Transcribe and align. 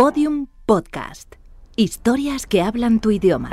Podium 0.00 0.46
Podcast. 0.64 1.34
Historias 1.76 2.46
que 2.46 2.62
hablan 2.62 3.00
tu 3.00 3.10
idioma. 3.10 3.50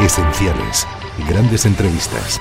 Esenciales. 0.00 0.86
Grandes 1.28 1.66
entrevistas. 1.66 2.40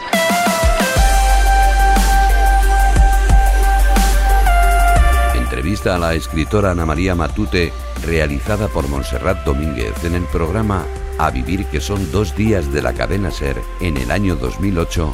Entrevista 5.35 5.95
a 5.95 5.99
la 5.99 6.13
escritora 6.13 6.71
Ana 6.71 6.85
María 6.85 7.13
Matute, 7.13 7.73
realizada 8.05 8.69
por 8.69 8.87
Montserrat 8.87 9.43
Domínguez 9.43 10.01
en 10.05 10.15
el 10.15 10.23
programa 10.27 10.85
A 11.17 11.29
Vivir, 11.29 11.65
que 11.65 11.81
son 11.81 12.09
dos 12.13 12.37
días 12.37 12.71
de 12.71 12.81
la 12.81 12.93
cadena 12.93 13.31
Ser 13.31 13.57
en 13.81 13.97
el 13.97 14.11
año 14.11 14.37
2008, 14.37 15.13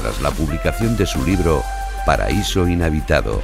tras 0.00 0.20
la 0.20 0.32
publicación 0.32 0.96
de 0.96 1.06
su 1.06 1.24
libro 1.24 1.62
Paraíso 2.04 2.68
Inhabitado. 2.68 3.40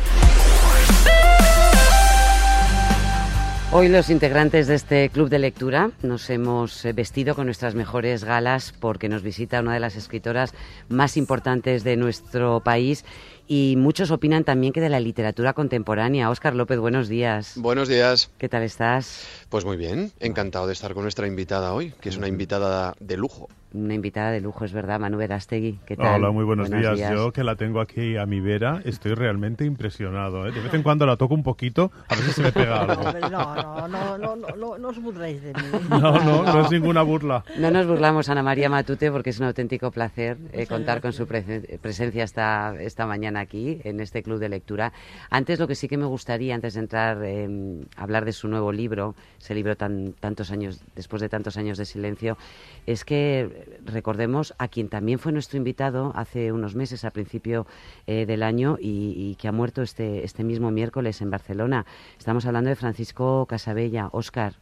Hoy 3.73 3.89
los 3.89 4.11
integrantes 4.11 4.67
de 4.67 4.75
este 4.75 5.09
club 5.11 5.29
de 5.29 5.39
lectura 5.39 5.93
nos 6.03 6.29
hemos 6.29 6.85
eh, 6.85 6.93
vestido 6.93 7.35
con 7.37 7.47
nuestras 7.47 7.75
mejores 7.75 8.25
galas 8.25 8.75
porque 8.79 9.09
nos 9.09 9.23
visita 9.23 9.61
una 9.61 9.73
de 9.73 9.81
las 9.81 9.97
escritoras 9.97 10.53
más 10.89 11.17
importantes 11.17 11.85
de 11.85 11.97
nuestro 11.97 12.61
país 12.61 13.05
y 13.47 13.77
muchos 13.79 14.11
opinan 14.11 14.45
también 14.45 14.73
que 14.73 14.81
de 14.81 14.89
la 14.89 15.01
literatura 15.01 15.53
contemporánea. 15.53 16.31
Óscar 16.31 16.55
López, 16.55 16.81
buenos 16.81 17.09
días. 17.09 17.53
Buenos 17.57 17.89
días. 17.89 18.31
¿Qué 18.39 18.49
tal 18.49 18.65
estás? 18.65 19.25
Pues 19.49 19.65
muy 19.65 19.77
bien, 19.77 20.13
encantado 20.19 20.67
de 20.67 20.73
estar 20.73 20.93
con 20.93 21.05
nuestra 21.05 21.29
invitada 21.29 21.73
hoy, 21.73 21.95
que 22.01 22.09
es 22.09 22.17
una 22.17 22.29
invitada 22.29 22.95
de 22.99 23.17
lujo 23.17 23.49
una 23.73 23.95
invitada 23.95 24.31
de 24.33 24.41
lujo, 24.41 24.65
es 24.65 24.73
verdad, 24.73 24.99
Manu 24.99 25.19
Verástegui. 25.19 25.79
¿Qué 25.87 25.97
tal? 25.97 26.17
Hola, 26.17 26.33
muy 26.33 26.45
buenos, 26.45 26.71
días. 26.71 26.99
Yo 26.99 27.33
que 27.33 27.45
la 27.45 27.57
tengo 27.57 27.81
aquí 27.81 28.17
a 28.17 28.27
mi 28.27 28.41
vera, 28.41 28.81
estoy 28.85 29.15
realmente 29.15 29.65
impresionado. 29.65 30.47
¿eh? 30.47 30.53
De 30.53 30.61
vez 30.61 30.75
en 30.75 30.83
cuando 30.83 31.07
la 31.07 31.17
toco 31.17 31.35
un 31.35 31.43
poquito, 31.43 31.93
a 32.09 32.15
ver 32.15 32.25
si 32.25 32.33
se 32.33 32.43
me 32.43 32.53
pega 32.53 32.81
algo. 32.83 33.03
No, 33.31 33.89
no, 33.89 33.89
no, 33.89 34.19
no, 34.19 34.37
no, 34.37 34.57
no, 34.57 34.79
no 34.79 34.89
os 34.89 35.01
burléis 35.01 35.43
de 35.43 35.53
mí. 35.55 35.61
No, 35.91 36.13
no, 36.19 36.43
no 36.45 36.65
es 36.65 36.71
ninguna 36.71 37.03
burla. 37.03 37.45
No 37.59 37.71
nos 37.71 37.87
burlamos, 37.87 38.29
Ana 38.29 38.43
María 38.43 38.69
Matute, 38.69 39.11
porque 39.11 39.31
es 39.31 39.39
un 39.39 39.47
auténtico 39.47 39.91
placer 39.91 40.39
eh, 40.53 40.67
contar 40.67 41.01
con 41.01 41.13
su 41.13 41.27
presencia 41.27 42.25
esta, 42.25 42.75
esta 42.81 43.07
mañana 43.07 43.41
aquí, 43.41 43.81
en 43.85 44.01
este 44.01 44.23
club 44.23 44.39
de 44.39 44.49
lectura. 44.49 44.93
Antes, 45.31 45.59
lo 45.59 45.69
que 45.69 45.75
sí 45.75 45.89
que 45.89 45.97
me 45.97 46.07
gustaría, 46.07 46.55
antes 46.55 46.75
de 46.75 46.81
entrar 46.81 47.19
eh, 47.25 47.49
a 47.97 48.03
hablar 48.03 48.25
de 48.25 48.33
su 48.33 48.49
nuevo 48.49 48.73
libro, 48.73 49.15
ese 49.39 49.55
libro 49.55 49.77
tan, 49.77 50.13
tantos 50.15 50.51
años, 50.51 50.81
después 50.95 51.21
de 51.21 51.29
tantos 51.29 51.57
años 51.57 51.77
de 51.77 51.85
silencio, 51.85 52.39
es 52.87 53.05
que 53.05 53.60
recordemos 53.85 54.55
a 54.59 54.69
quien 54.69 54.89
también 54.89 55.19
fue 55.19 55.33
nuestro 55.33 55.57
invitado 55.57 56.13
hace 56.15 56.53
unos 56.53 56.75
meses, 56.75 57.05
a 57.05 57.11
principio 57.11 57.67
eh, 58.07 58.27
del 58.27 58.43
año, 58.43 58.77
y, 58.81 59.37
que 59.41 59.49
ha 59.49 59.53
muerto 59.53 59.83
este, 59.83 60.25
este 60.25 60.45
mismo 60.45 60.71
miércoles 60.71 61.21
en 61.21 61.31
Barcelona. 61.31 61.87
Estamos 62.19 62.47
hablando 62.47 62.71
de 62.71 62.77
Francisco 62.77 63.47
Casabella. 63.47 64.09
Óscar, 64.13 64.55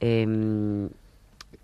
em, 0.00 0.88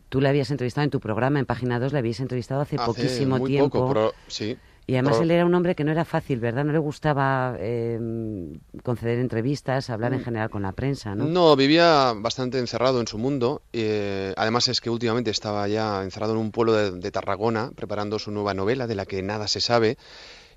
tú 0.09 0.21
le 0.21 0.29
habías 0.29 0.51
entrevistado 0.51 0.85
en 0.85 0.91
tu 0.91 1.01
programa, 1.01 1.39
en 1.39 1.47
Página 1.47 1.79
2, 1.79 1.93
le 1.93 1.99
habías 1.99 2.21
entrevistado 2.21 2.61
hace, 2.61 2.77
poquísimo 2.77 3.41
tiempo. 3.45 4.13
sí. 4.27 4.57
Y 4.87 4.95
además 4.95 5.21
él 5.21 5.31
era 5.31 5.47
un 5.47 5.55
hombre 5.55 5.75
que 5.75 5.85
no 5.85 5.93
era 5.93 6.05
fácil, 6.05 6.41
¿verdad? 6.41 6.65
No 6.65 6.73
le 6.73 6.79
gustaba 6.79 7.57
em, 7.61 8.59
conceder 8.83 9.19
entrevistas, 9.19 9.91
hablar 9.91 10.13
en 10.13 10.21
mm. 10.21 10.25
general 10.25 10.51
con 10.51 10.63
la 10.63 10.73
prensa, 10.73 11.15
¿no? 11.15 11.25
No, 11.27 11.55
vivía 11.55 12.13
bastante 12.17 12.59
encerrado 12.59 13.01
en 13.01 13.07
su 13.07 13.17
mundo. 13.17 13.63
Eh, 13.73 14.35
además 14.37 14.69
es 14.69 14.81
que 14.81 14.91
últimamente 14.91 15.31
estaba 15.31 15.69
ya 15.69 16.03
encerrado 16.03 16.33
en 16.33 16.41
un 16.41 16.51
pueblo 16.51 16.73
de 16.93 17.11
Tarragona 17.11 17.71
preparando 17.75 18.19
su 18.19 18.33
nueva 18.33 18.55
novela 18.55 18.87
de 18.87 18.95
la 18.97 19.07
que 19.07 19.23
nada 19.23 19.47
se 19.47 19.61
sabe 19.61 19.99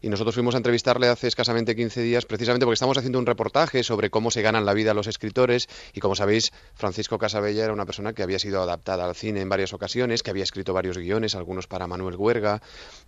y 0.02 0.10
nosotros 0.10 0.36
fuimos 0.36 0.56
a 0.56 0.58
entrevistarle 0.58 1.08
hace 1.08 1.28
escasamente 1.28 1.76
15 1.76 2.02
días 2.02 2.26
precisamente 2.26 2.66
porque 2.66 2.76
estamos 2.76 2.98
haciendo 2.98 3.20
un 3.20 3.26
reportaje 3.26 3.84
sobre 3.84 4.10
cómo 4.10 4.32
se 4.32 4.42
ganan 4.42 4.66
la 4.66 4.74
vida 4.74 4.94
los 4.94 5.08
escritores 5.08 5.68
y 5.94 6.00
como 6.00 6.16
sabéis, 6.16 6.52
Francisco 6.74 7.18
Casabella 7.18 7.64
era 7.64 7.74
una 7.74 7.86
persona 7.86 8.14
que 8.14 8.23
había 8.23 8.39
sido 8.39 8.61
adaptada 8.61 9.05
al 9.05 9.16
cine 9.16 9.42
en 9.42 9.50
varias 9.50 9.73
ocasiones, 9.73 10.23
que 10.23 10.32
había 10.32 10.44
escrito 10.44 10.73
varios 10.73 10.98
guiones, 10.98 11.36
algunos 11.36 11.67
para 11.67 11.88
Manuel 11.88 12.16
Huerga 12.16 12.61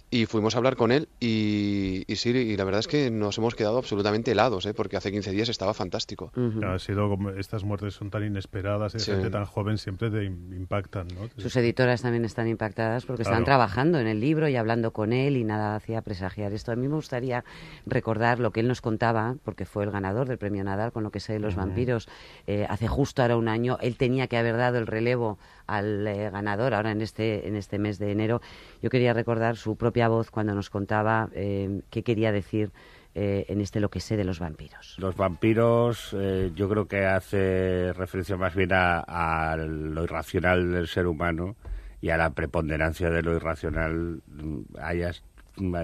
y 0.09 0.25
fuimos 0.25 0.55
a 0.55 0.59
hablar 0.59 0.77
con 0.77 0.91
él 0.91 1.09
y, 1.19 2.05
sí, 2.15 2.29
y 2.29 2.55
la 2.55 2.63
verdad 2.63 2.79
es 2.79 2.87
que 2.87 3.11
nos 3.11 3.37
hemos 3.37 3.55
quedado 3.55 3.77
absolutamente 3.77 4.31
helados, 4.31 4.65
¿eh? 4.65 4.73
porque 4.73 4.95
hace 4.95 5.11
15 5.11 5.31
días 5.31 5.49
estaba 5.49 5.73
fantástico. 5.73 6.31
Ha 6.65 6.79
sido 6.79 7.09
como 7.09 7.31
estas 7.31 7.63
muertes 7.63 7.93
son 7.93 8.09
tan 8.09 8.23
inesperadas 8.23 8.95
y 8.95 8.99
gente 8.99 9.29
tan 9.29 9.45
joven 9.45 9.77
siempre 9.77 10.09
te 10.09 10.23
impactan, 10.23 11.07
¿no? 11.07 11.29
Sus 11.37 11.55
editoras 11.57 12.01
también 12.01 12.25
están 12.25 12.47
impactadas 12.47 13.05
porque 13.05 13.23
están 13.23 13.43
trabajando 13.43 13.99
en 13.99 14.07
el 14.07 14.19
libro 14.19 14.47
y 14.47 14.55
hablando 14.55 14.91
con 14.91 15.13
él 15.13 15.37
y 15.37 15.43
nada 15.43 15.75
hacía 15.75 16.01
presagiar 16.01 16.53
esto. 16.53 16.71
A 16.77 16.79
mí 16.79 16.87
me 16.87 16.95
gustaría 16.95 17.43
recordar 17.85 18.39
lo 18.39 18.51
que 18.51 18.59
él 18.59 18.67
nos 18.67 18.81
contaba, 18.81 19.35
porque 19.43 19.65
fue 19.65 19.83
el 19.83 19.91
ganador 19.91 20.27
del 20.27 20.37
premio 20.37 20.63
Nadal 20.63 20.91
con 20.91 21.03
lo 21.03 21.09
que 21.09 21.19
sé 21.19 21.33
de 21.33 21.39
los 21.39 21.55
vampiros 21.55 22.07
eh, 22.45 22.67
hace 22.69 22.87
justo 22.87 23.23
ahora 23.23 23.35
un 23.35 23.47
año. 23.47 23.77
Él 23.81 23.97
tenía 23.97 24.27
que 24.27 24.37
haber 24.37 24.57
dado 24.57 24.77
el 24.77 24.85
relevo 24.85 25.39
al 25.65 26.05
eh, 26.05 26.29
ganador 26.29 26.75
ahora 26.75 26.91
en 26.91 27.01
este, 27.01 27.47
en 27.47 27.55
este 27.55 27.79
mes 27.79 27.97
de 27.97 28.11
enero. 28.11 28.41
Yo 28.81 28.91
quería 28.91 29.13
recordar 29.13 29.57
su 29.57 29.75
propia 29.75 30.07
voz 30.07 30.29
cuando 30.29 30.53
nos 30.53 30.69
contaba 30.69 31.29
eh, 31.33 31.81
qué 31.89 32.03
quería 32.03 32.31
decir 32.31 32.71
en 33.19 33.61
este 33.61 33.79
lo 33.79 33.89
que 33.89 33.99
sé 33.99 34.15
de 34.15 34.23
los 34.23 34.37
vampiros. 34.37 34.95
Los 34.99 35.17
vampiros 35.17 36.15
yo 36.53 36.69
creo 36.69 36.87
que 36.87 37.03
hace 37.03 37.91
referencia 37.93 38.37
más 38.37 38.53
bien 38.53 38.69
a, 38.71 39.57
lo 39.57 40.03
irracional 40.03 40.71
del 40.71 40.87
ser 40.87 41.07
humano 41.07 41.55
y 41.99 42.09
a 42.09 42.17
la 42.17 42.29
preponderancia 42.29 43.09
de 43.09 43.23
lo 43.23 43.35
irracional, 43.35 44.21
mm, 44.27 44.77
hayas 44.79 45.23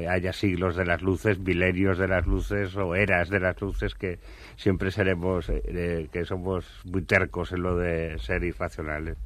haya 0.09 0.33
siglos 0.33 0.75
de 0.75 0.85
las 0.85 1.01
luces, 1.01 1.39
milenios 1.39 1.97
de 1.97 2.07
las 2.07 2.25
luces 2.25 2.75
o 2.75 2.95
eras 2.95 3.29
de 3.29 3.39
las 3.39 3.59
luces 3.61 3.95
que 3.95 4.19
siempre 4.55 4.91
seremos, 4.91 5.49
eh, 5.49 6.07
que 6.11 6.25
somos 6.25 6.65
muy 6.85 7.01
tercos 7.01 7.51
en 7.51 7.63
lo 7.63 7.77
de 7.77 8.17
ser 8.19 8.43
irracionales. 8.43 9.17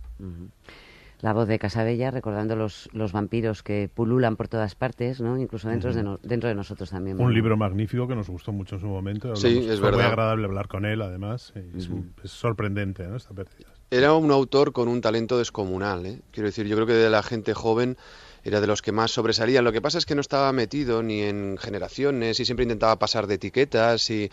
La 1.22 1.34
voz 1.34 1.48
de 1.48 1.58
Casabella 1.58 2.12
recordando 2.12 2.56
los, 2.56 2.90
los 2.94 3.12
vampiros 3.12 3.64
que 3.64 3.90
pululan 3.92 4.36
por 4.36 4.48
todas 4.48 4.76
partes, 4.76 5.20
¿no? 5.20 5.40
incluso 5.40 5.68
dentro, 5.68 5.92
de, 5.92 6.18
dentro 6.22 6.48
de 6.48 6.54
nosotros 6.54 6.92
también. 6.92 7.20
Un 7.20 7.34
libro 7.34 7.58
magnífico 7.58 8.08
que 8.08 8.16
nos 8.16 8.30
gustó 8.30 8.52
mucho 8.52 8.76
en 8.76 8.82
su 8.82 8.88
momento. 8.88 9.36
Sí, 9.36 9.66
es 9.68 9.80
verdad. 9.80 9.98
muy 9.98 10.08
agradable 10.08 10.46
hablar 10.46 10.68
con 10.68 10.86
él, 10.86 11.02
además. 11.02 11.54
Es, 11.76 11.90
sorprendente 12.26 13.08
¿no? 13.08 13.16
esta 13.16 13.34
pérdida. 13.34 13.68
Era 13.90 14.14
un 14.14 14.30
autor 14.30 14.74
con 14.74 14.88
un 14.88 15.02
talento 15.02 15.40
descomunal. 15.40 16.06
¿eh? 16.06 16.20
Quiero 16.32 16.50
decir, 16.50 16.68
yo 16.68 16.76
creo 16.76 16.86
que 16.86 16.94
de 16.94 17.10
la 17.10 17.24
gente 17.24 17.56
joven 17.56 17.98
era 18.48 18.62
de 18.62 18.68
los 18.68 18.82
que 18.82 18.92
más 18.92 19.12
sobresalían. 19.12 19.64
Lo 19.64 19.72
que 19.72 19.82
pasa 19.82 19.98
es 19.98 20.06
que 20.06 20.16
no 20.16 20.22
estaba 20.22 20.52
metido 20.54 21.04
ni 21.04 21.22
en 21.24 21.58
generaciones 21.58 22.40
y 22.40 22.46
siempre 22.46 22.64
intentaba 22.64 22.98
pasar 22.98 23.28
de 23.28 23.36
etiquetas 23.36 24.10
y 24.10 24.32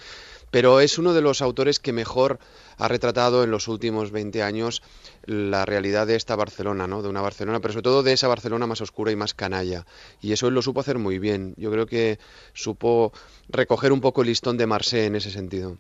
pero 0.55 0.79
es 0.79 0.99
uno 0.99 1.15
de 1.15 1.21
los 1.21 1.43
autores 1.43 1.81
que 1.81 1.93
mejor 1.93 2.39
ha 2.79 2.87
retratado 2.87 3.43
en 3.43 3.51
los 3.51 3.67
últimos 3.67 4.13
20 4.13 4.45
años 4.45 4.85
la 5.25 5.67
realidad 5.67 6.07
de 6.07 6.15
esta 6.15 6.37
Barcelona, 6.37 6.87
¿no? 6.87 7.03
De 7.03 7.09
una 7.09 7.23
Barcelona, 7.23 7.59
pero 7.59 7.73
sobre 7.73 7.83
todo 7.83 8.05
de 8.05 8.13
esa 8.13 8.29
Barcelona 8.29 8.69
más 8.69 8.81
oscura 8.81 9.11
y 9.11 9.17
más 9.17 9.35
canalla. 9.35 9.85
Y 10.21 10.31
eso 10.31 10.47
él 10.47 10.55
lo 10.55 10.63
supo 10.63 10.79
hacer 10.79 10.97
muy 10.97 11.19
bien. 11.19 11.55
Yo 11.57 11.73
creo 11.73 11.87
que 11.87 12.21
supo 12.53 13.13
recoger 13.49 13.91
un 13.91 14.01
poco 14.01 14.21
el 14.21 14.29
listón 14.29 14.57
de 14.57 14.69
Marseille 14.69 15.07
en 15.07 15.17
ese 15.17 15.33
sentido. 15.33 15.77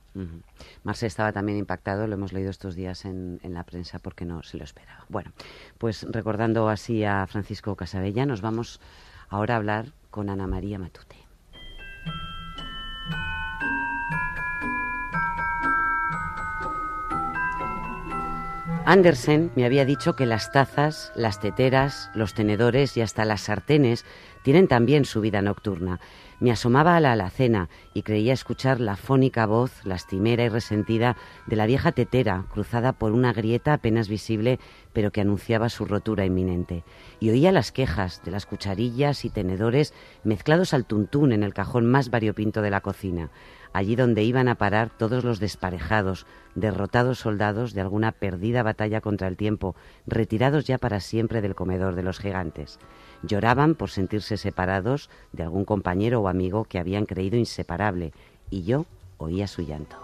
Marseille 0.83 1.07
estaba 1.07 1.31
también 1.31 1.57
impactado, 1.57 2.09
lo 2.09 2.15
hemos 2.15 2.33
leído 2.33 2.51
estos 2.51 2.75
días 2.75 3.05
en, 3.05 3.39
en, 3.45 3.55
la 3.55 3.63
prensa 3.63 4.01
porque 4.01 4.25
no 4.25 4.43
se 4.43 4.59
lo 4.59 4.65
esperaba. 4.65 5.07
Bueno, 5.09 5.31
pues 5.79 6.05
recordando 6.11 6.69
así 6.69 7.05
a 7.05 7.29
Francisco 7.29 7.77
Casabella, 7.77 8.27
nos 8.27 8.41
vamos 8.41 8.81
ahora 9.29 9.55
a 9.55 9.59
hablar 9.59 9.93
con 10.11 10.31
Ana 10.31 10.49
María 10.49 10.81
Matute. 10.81 11.15
Andersen 18.87 19.51
me 19.57 19.65
había 19.65 19.87
dicho 19.87 20.15
que 20.15 20.27
las 20.27 20.53
tazas, 20.53 21.11
las 21.17 21.41
teteras, 21.41 22.11
los 22.15 22.35
tenedores 22.35 22.99
y 22.99 23.01
hasta 23.01 23.25
las 23.25 23.41
sartenes 23.41 24.05
tienen 24.43 24.69
también 24.69 25.07
su 25.07 25.23
vida 25.23 25.41
nocturna. 25.41 26.01
Me 26.39 26.53
asomaba 26.53 26.95
a 26.95 27.01
la 27.01 27.13
alacena 27.13 27.71
y 27.95 28.03
creía 28.03 28.35
escuchar 28.35 28.81
la 28.81 28.97
fónica 28.97 29.47
voz, 29.47 29.73
lastimera 29.87 30.45
y 30.45 30.51
resentida, 30.51 31.17
de 31.47 31.57
la 31.57 31.65
vieja 31.65 31.93
tetera, 31.93 32.45
cruzada 32.53 32.93
por 32.93 33.13
una 33.13 33.33
grieta 33.33 33.73
apenas 33.73 34.09
visible, 34.09 34.61
pero 34.93 35.13
que 35.13 35.23
anunciaba 35.23 35.71
su 35.71 35.87
rotura 35.87 36.27
inminente. 36.27 36.85
Y 37.21 37.31
oía 37.31 37.53
las 37.53 37.73
quejas 37.73 38.21
de 38.23 38.33
las 38.33 38.45
cucharillas 38.45 39.25
y 39.25 39.31
tenedores 39.31 39.95
mezclados 40.25 40.75
al 40.75 40.85
tuntún 40.85 41.33
en 41.33 41.43
el 41.43 41.55
cajón 41.55 41.87
más 41.87 42.11
variopinto 42.11 42.61
de 42.61 42.71
la 42.71 42.83
cocina 42.83 43.31
allí 43.75 43.97
donde 43.97 44.23
iban 44.23 44.49
a 44.49 44.55
parar 44.55 44.89
todos 44.89 45.25
los 45.25 45.41
desparejados, 45.41 46.27
derrotados 46.55 47.19
soldados 47.19 47.75
de 47.75 47.83
alguna 47.83 48.13
perdida 48.13 48.63
batalla 48.63 49.01
contra 49.01 49.27
el 49.29 49.37
tiempo, 49.37 49.75
retirados 50.07 50.65
ya 50.65 50.79
para 50.79 51.01
siempre 51.01 51.43
del 51.43 51.57
comedor 51.57 51.97
de 51.97 52.05
los 52.05 52.21
gigantes. 52.21 52.79
Lloraban 53.23 53.75
por 53.75 53.91
sentirse 53.91 54.37
separados 54.37 55.11
de 55.33 55.43
algún 55.43 55.65
compañero 55.65 56.21
o 56.21 56.29
amigo 56.29 56.65
que 56.65 56.79
habían 56.79 57.05
creído 57.05 57.37
inseparable, 57.37 58.13
y 58.49 58.63
yo 58.63 58.87
oía 59.19 59.49
su 59.49 59.63
llanto. 59.63 59.97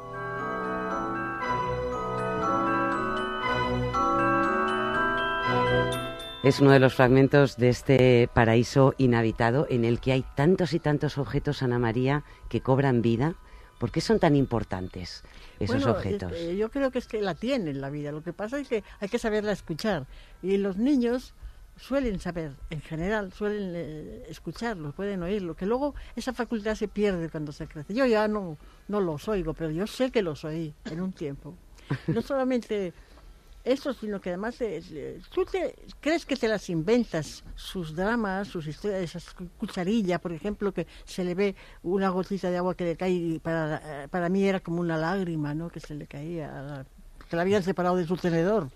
Es 6.43 6.59
uno 6.59 6.71
de 6.71 6.81
los 6.81 6.95
fragmentos 6.95 7.57
de 7.57 7.69
este 7.69 8.29
paraíso 8.35 8.95
inhabitado 8.99 9.67
en 9.69 9.85
el 9.85 10.01
que 10.01 10.13
hay 10.13 10.25
tantos 10.35 10.73
y 10.73 10.81
tantos 10.81 11.19
objetos, 11.19 11.63
Ana 11.63 11.79
María, 11.79 12.25
que 12.49 12.63
cobran 12.63 13.03
vida, 13.03 13.35
¿Por 13.81 13.91
qué 13.91 14.03
son 14.03 14.19
tan 14.19 14.37
importantes 14.37 15.25
esos 15.59 15.77
Bueno, 15.77 15.93
objetos? 15.93 16.33
este, 16.33 16.55
yo 16.59 16.71
creo 16.71 16.91
que 16.91 16.99
es 16.99 17.07
que 17.07 17.23
la 17.23 17.35
tienen 17.35 17.81
la 17.81 17.89
vida. 17.89 18.13
Lo 18.13 18.23
que 18.23 18.35
pasa 18.35 18.61
es 18.61 18.69
que 18.69 18.85
hay 19.01 19.09
que 19.09 19.19
saberla 19.19 19.53
escuchar. 19.53 20.07
Y 20.43 20.59
los 20.59 20.77
niños 20.77 21.33
suelen 21.79 22.21
saber, 22.21 22.53
en 22.69 22.83
general, 22.83 23.33
suelen 23.33 23.73
eh, 23.75 24.27
escucharlo, 24.29 24.93
pueden 24.93 25.23
oírlo. 25.23 25.57
Que 25.57 25.65
luego 25.65 25.95
esa 26.15 26.35
facultad 26.35 26.75
se 26.75 26.89
pierde 26.89 27.31
cuando 27.31 27.53
se 27.53 27.67
crece. 27.67 27.95
Yo 27.95 28.05
ya 28.05 28.29
no, 28.29 28.59
no 28.87 29.01
los 29.01 29.27
oigo, 29.29 29.55
pero 29.55 29.71
yo 29.71 29.87
sé 29.87 30.11
que 30.11 30.21
los 30.21 30.45
oí 30.45 30.75
en 30.85 31.01
un 31.01 31.15
tiempo. 31.15 31.55
No 32.07 32.21
solamente 32.21 32.93
eso, 33.65 33.93
sino 33.93 34.21
que 34.21 34.31
además 34.31 34.57
eh, 34.61 35.21
tú 35.33 35.45
te, 35.45 35.75
crees 36.01 36.25
que 36.25 36.37
te 36.37 36.49
las 36.49 36.69
inventas, 36.71 37.45
sus 37.57 37.95
dramas, 37.95 38.49
sus 38.49 38.67
historias, 38.67 39.03
esas 39.03 39.35
cu- 39.35 39.49
cucharillas, 39.59 40.21
por 40.21 40.33
ejemplo, 40.33 40.73
que 40.73 40.87
se 41.05 41.25
le 41.25 41.35
ve 41.35 41.55
una 41.83 42.09
gotita 42.09 42.51
de 42.51 42.57
agua 42.57 42.75
que 42.75 42.85
le 42.85 42.97
cae 42.97 43.11
y 43.11 43.39
para, 43.39 44.05
eh, 44.05 44.09
para 44.09 44.29
mí 44.29 44.45
era 44.45 44.61
como 44.61 44.81
una 44.81 44.97
lágrima, 44.97 45.55
¿no? 45.55 45.69
Que 45.69 45.81
se 45.81 45.95
le 45.95 46.07
caía, 46.07 46.87
que 47.29 47.37
la 47.37 47.43
habían 47.43 47.63
separado 47.63 47.97
de 47.97 48.07
su 48.07 48.17
tenedor. 48.17 48.69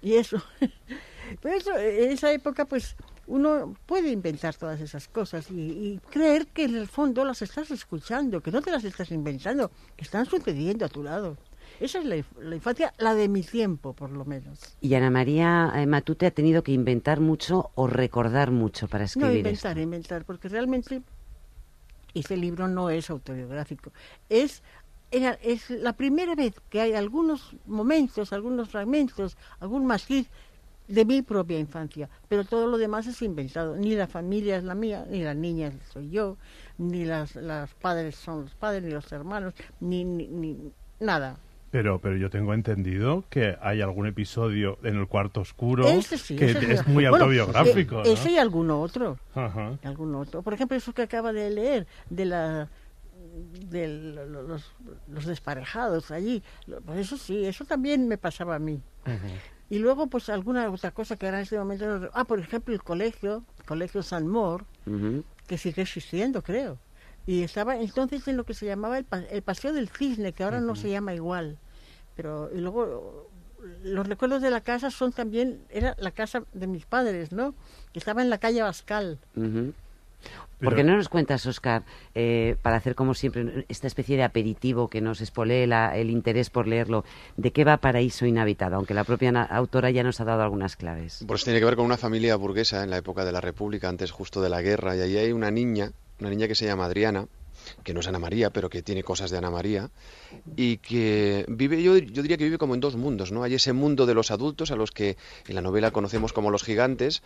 Y 0.00 0.14
eso. 0.14 0.40
Pero 1.42 1.56
eso, 1.56 1.76
en 1.76 2.10
esa 2.10 2.32
época, 2.32 2.64
pues 2.64 2.96
uno 3.26 3.74
puede 3.86 4.10
inventar 4.10 4.54
todas 4.56 4.80
esas 4.80 5.06
cosas 5.06 5.48
y, 5.50 5.54
y 5.60 6.00
creer 6.10 6.48
que 6.48 6.64
en 6.64 6.74
el 6.76 6.88
fondo 6.88 7.24
las 7.24 7.42
estás 7.42 7.70
escuchando, 7.70 8.40
que 8.40 8.50
no 8.50 8.60
te 8.62 8.72
las 8.72 8.82
estás 8.82 9.10
inventando, 9.12 9.70
que 9.96 10.04
están 10.04 10.26
sucediendo 10.26 10.84
a 10.86 10.88
tu 10.88 11.02
lado. 11.04 11.36
Esa 11.80 11.98
es 12.00 12.04
la, 12.04 12.16
inf- 12.16 12.38
la 12.38 12.54
infancia, 12.56 12.92
la 12.98 13.14
de 13.14 13.26
mi 13.28 13.42
tiempo, 13.42 13.94
por 13.94 14.10
lo 14.10 14.24
menos. 14.26 14.58
Y 14.82 14.94
Ana 14.94 15.10
María 15.10 15.72
eh, 15.74 15.86
Matute 15.86 16.26
ha 16.26 16.30
tenido 16.30 16.62
que 16.62 16.72
inventar 16.72 17.20
mucho 17.20 17.70
o 17.74 17.86
recordar 17.86 18.50
mucho 18.50 18.86
para 18.86 19.02
No, 19.02 19.06
escribir 19.06 19.36
inventar, 19.38 19.72
esto. 19.72 19.80
inventar, 19.82 20.24
porque 20.26 20.48
realmente 20.50 21.02
ese 22.14 22.36
libro 22.36 22.68
no 22.68 22.90
es 22.90 23.08
autobiográfico. 23.08 23.92
Es, 24.28 24.62
era- 25.10 25.38
es 25.42 25.70
la 25.70 25.94
primera 25.94 26.34
vez 26.34 26.54
que 26.68 26.80
hay 26.82 26.92
algunos 26.92 27.56
momentos, 27.66 28.32
algunos 28.34 28.68
fragmentos, 28.68 29.36
algún 29.60 29.86
matiz 29.86 30.28
de 30.86 31.04
mi 31.04 31.22
propia 31.22 31.58
infancia, 31.58 32.08
pero 32.28 32.44
todo 32.44 32.66
lo 32.66 32.76
demás 32.76 33.06
es 33.06 33.22
inventado. 33.22 33.76
Ni 33.76 33.94
la 33.94 34.06
familia 34.08 34.56
es 34.56 34.64
la 34.64 34.74
mía, 34.74 35.06
ni 35.08 35.22
la 35.22 35.34
niña 35.34 35.72
soy 35.92 36.10
yo, 36.10 36.36
ni 36.78 37.04
las, 37.04 37.36
las 37.36 37.72
padres 37.74 38.16
son 38.16 38.42
los 38.42 38.54
padres, 38.54 38.82
ni 38.82 38.90
los 38.90 39.10
hermanos, 39.12 39.54
ni, 39.80 40.04
ni, 40.04 40.26
ni 40.26 40.72
nada. 40.98 41.36
Pero, 41.70 42.00
pero 42.00 42.16
yo 42.16 42.30
tengo 42.30 42.52
entendido 42.52 43.24
que 43.30 43.56
hay 43.62 43.80
algún 43.80 44.06
episodio 44.08 44.78
en 44.82 44.96
el 44.96 45.06
cuarto 45.06 45.40
oscuro 45.40 45.86
Ese 45.86 46.18
sí, 46.18 46.34
que 46.34 46.46
ese 46.50 46.72
es 46.72 46.86
muy 46.86 47.04
Bueno, 47.06 47.16
autobiográfico. 47.24 47.96
¿no? 47.96 48.02
Ese 48.02 48.32
y 48.32 48.38
alguno 48.38 48.80
otro. 48.80 49.18
Ajá. 49.34 49.78
algún 49.84 50.14
otro. 50.16 50.42
Por 50.42 50.52
ejemplo, 50.54 50.76
eso 50.76 50.92
que 50.92 51.02
acaba 51.02 51.32
de 51.32 51.50
leer 51.50 51.86
de 52.08 52.24
la 52.24 52.68
de 53.70 53.86
lo- 53.86 54.26
lo- 54.26 54.42
los, 54.42 54.72
los 55.08 55.26
desparejados 55.26 56.10
allí. 56.10 56.42
Pues 56.84 56.98
eso 56.98 57.16
sí, 57.16 57.44
eso 57.46 57.64
también 57.64 58.08
me 58.08 58.18
pasaba 58.18 58.56
a 58.56 58.58
mí. 58.58 58.80
Y 59.68 59.78
luego, 59.78 60.08
pues 60.08 60.28
alguna 60.28 60.68
otra 60.68 60.90
cosa 60.90 61.14
que 61.16 61.26
ahora 61.26 61.38
en 61.38 61.42
este 61.44 61.56
momento... 61.56 62.10
Ah, 62.14 62.24
por 62.24 62.40
ejemplo, 62.40 62.74
el 62.74 62.82
colegio, 62.82 63.44
el 63.60 63.64
colegio 63.66 64.02
San 64.02 64.26
Mor, 64.26 64.64
que 65.46 65.56
sigue 65.58 65.82
existiendo, 65.82 66.42
creo. 66.42 66.78
Y 67.26 67.42
estaba 67.42 67.76
entonces 67.76 68.26
en 68.28 68.36
lo 68.36 68.44
que 68.44 68.54
se 68.54 68.66
llamaba 68.66 68.98
el, 68.98 69.04
pa- 69.04 69.18
el 69.30 69.42
Paseo 69.42 69.72
del 69.72 69.88
Cisne, 69.88 70.32
que 70.32 70.42
ahora 70.44 70.60
no 70.60 70.74
se 70.74 70.90
llama 70.90 71.14
igual. 71.14 71.58
Pero, 72.16 72.50
y 72.54 72.58
luego, 72.60 73.28
los 73.84 74.06
recuerdos 74.06 74.42
de 74.42 74.50
la 74.50 74.60
casa 74.62 74.90
son 74.90 75.12
también... 75.12 75.60
Era 75.70 75.94
la 75.98 76.10
casa 76.10 76.42
de 76.52 76.66
mis 76.66 76.86
padres, 76.86 77.30
¿no? 77.32 77.54
Que 77.92 77.98
estaba 77.98 78.22
en 78.22 78.30
la 78.30 78.38
calle 78.38 78.62
Bascal. 78.62 79.18
Ujú. 79.36 79.72
Pero- 80.58 80.70
¿Por 80.70 80.76
qué 80.76 80.84
no 80.84 80.94
nos 80.96 81.08
cuentas, 81.08 81.46
Oscar, 81.46 81.82
eh, 82.14 82.56
para 82.60 82.76
hacer 82.76 82.94
como 82.94 83.14
siempre 83.14 83.64
esta 83.70 83.86
especie 83.86 84.18
de 84.18 84.22
aperitivo 84.24 84.88
que 84.88 85.00
nos 85.00 85.22
espolee 85.22 85.66
la- 85.66 85.96
el 85.96 86.10
interés 86.10 86.50
por 86.50 86.66
leerlo, 86.66 87.04
de 87.38 87.52
qué 87.52 87.64
va 87.64 87.78
Paraíso 87.78 88.26
Inhabitado? 88.26 88.76
Aunque 88.76 88.92
la 88.92 89.04
propia 89.04 89.30
autora 89.44 89.90
ya 89.90 90.02
nos 90.02 90.20
ha 90.20 90.24
dado 90.24 90.42
algunas 90.42 90.76
claves. 90.76 91.24
Pues 91.26 91.44
tiene 91.44 91.58
que 91.60 91.64
ver 91.64 91.76
con 91.76 91.86
una 91.86 91.96
familia 91.96 92.36
burguesa 92.36 92.82
en 92.84 92.90
la 92.90 92.98
época 92.98 93.24
de 93.24 93.32
la 93.32 93.40
República, 93.40 93.88
antes 93.88 94.10
justo 94.10 94.42
de 94.42 94.50
la 94.50 94.60
guerra, 94.60 94.94
y 94.96 95.00
ahí 95.00 95.16
hay 95.16 95.32
una 95.32 95.50
niña, 95.50 95.92
una 96.20 96.30
niña 96.30 96.46
que 96.46 96.54
se 96.54 96.66
llama 96.66 96.84
Adriana, 96.84 97.26
que 97.82 97.94
no 97.94 98.00
es 98.00 98.08
Ana 98.08 98.18
María, 98.18 98.50
pero 98.50 98.70
que 98.70 98.82
tiene 98.82 99.02
cosas 99.02 99.30
de 99.30 99.38
Ana 99.38 99.50
María, 99.50 99.90
y 100.56 100.78
que 100.78 101.44
vive, 101.48 101.82
yo, 101.82 101.96
yo 101.96 102.22
diría 102.22 102.36
que 102.36 102.44
vive 102.44 102.58
como 102.58 102.74
en 102.74 102.80
dos 102.80 102.96
mundos, 102.96 103.32
¿no? 103.32 103.42
Hay 103.42 103.54
ese 103.54 103.72
mundo 103.72 104.06
de 104.06 104.14
los 104.14 104.30
adultos, 104.30 104.70
a 104.70 104.76
los 104.76 104.90
que 104.90 105.16
en 105.46 105.54
la 105.54 105.62
novela 105.62 105.90
conocemos 105.90 106.32
como 106.32 106.50
los 106.50 106.62
gigantes, 106.62 107.22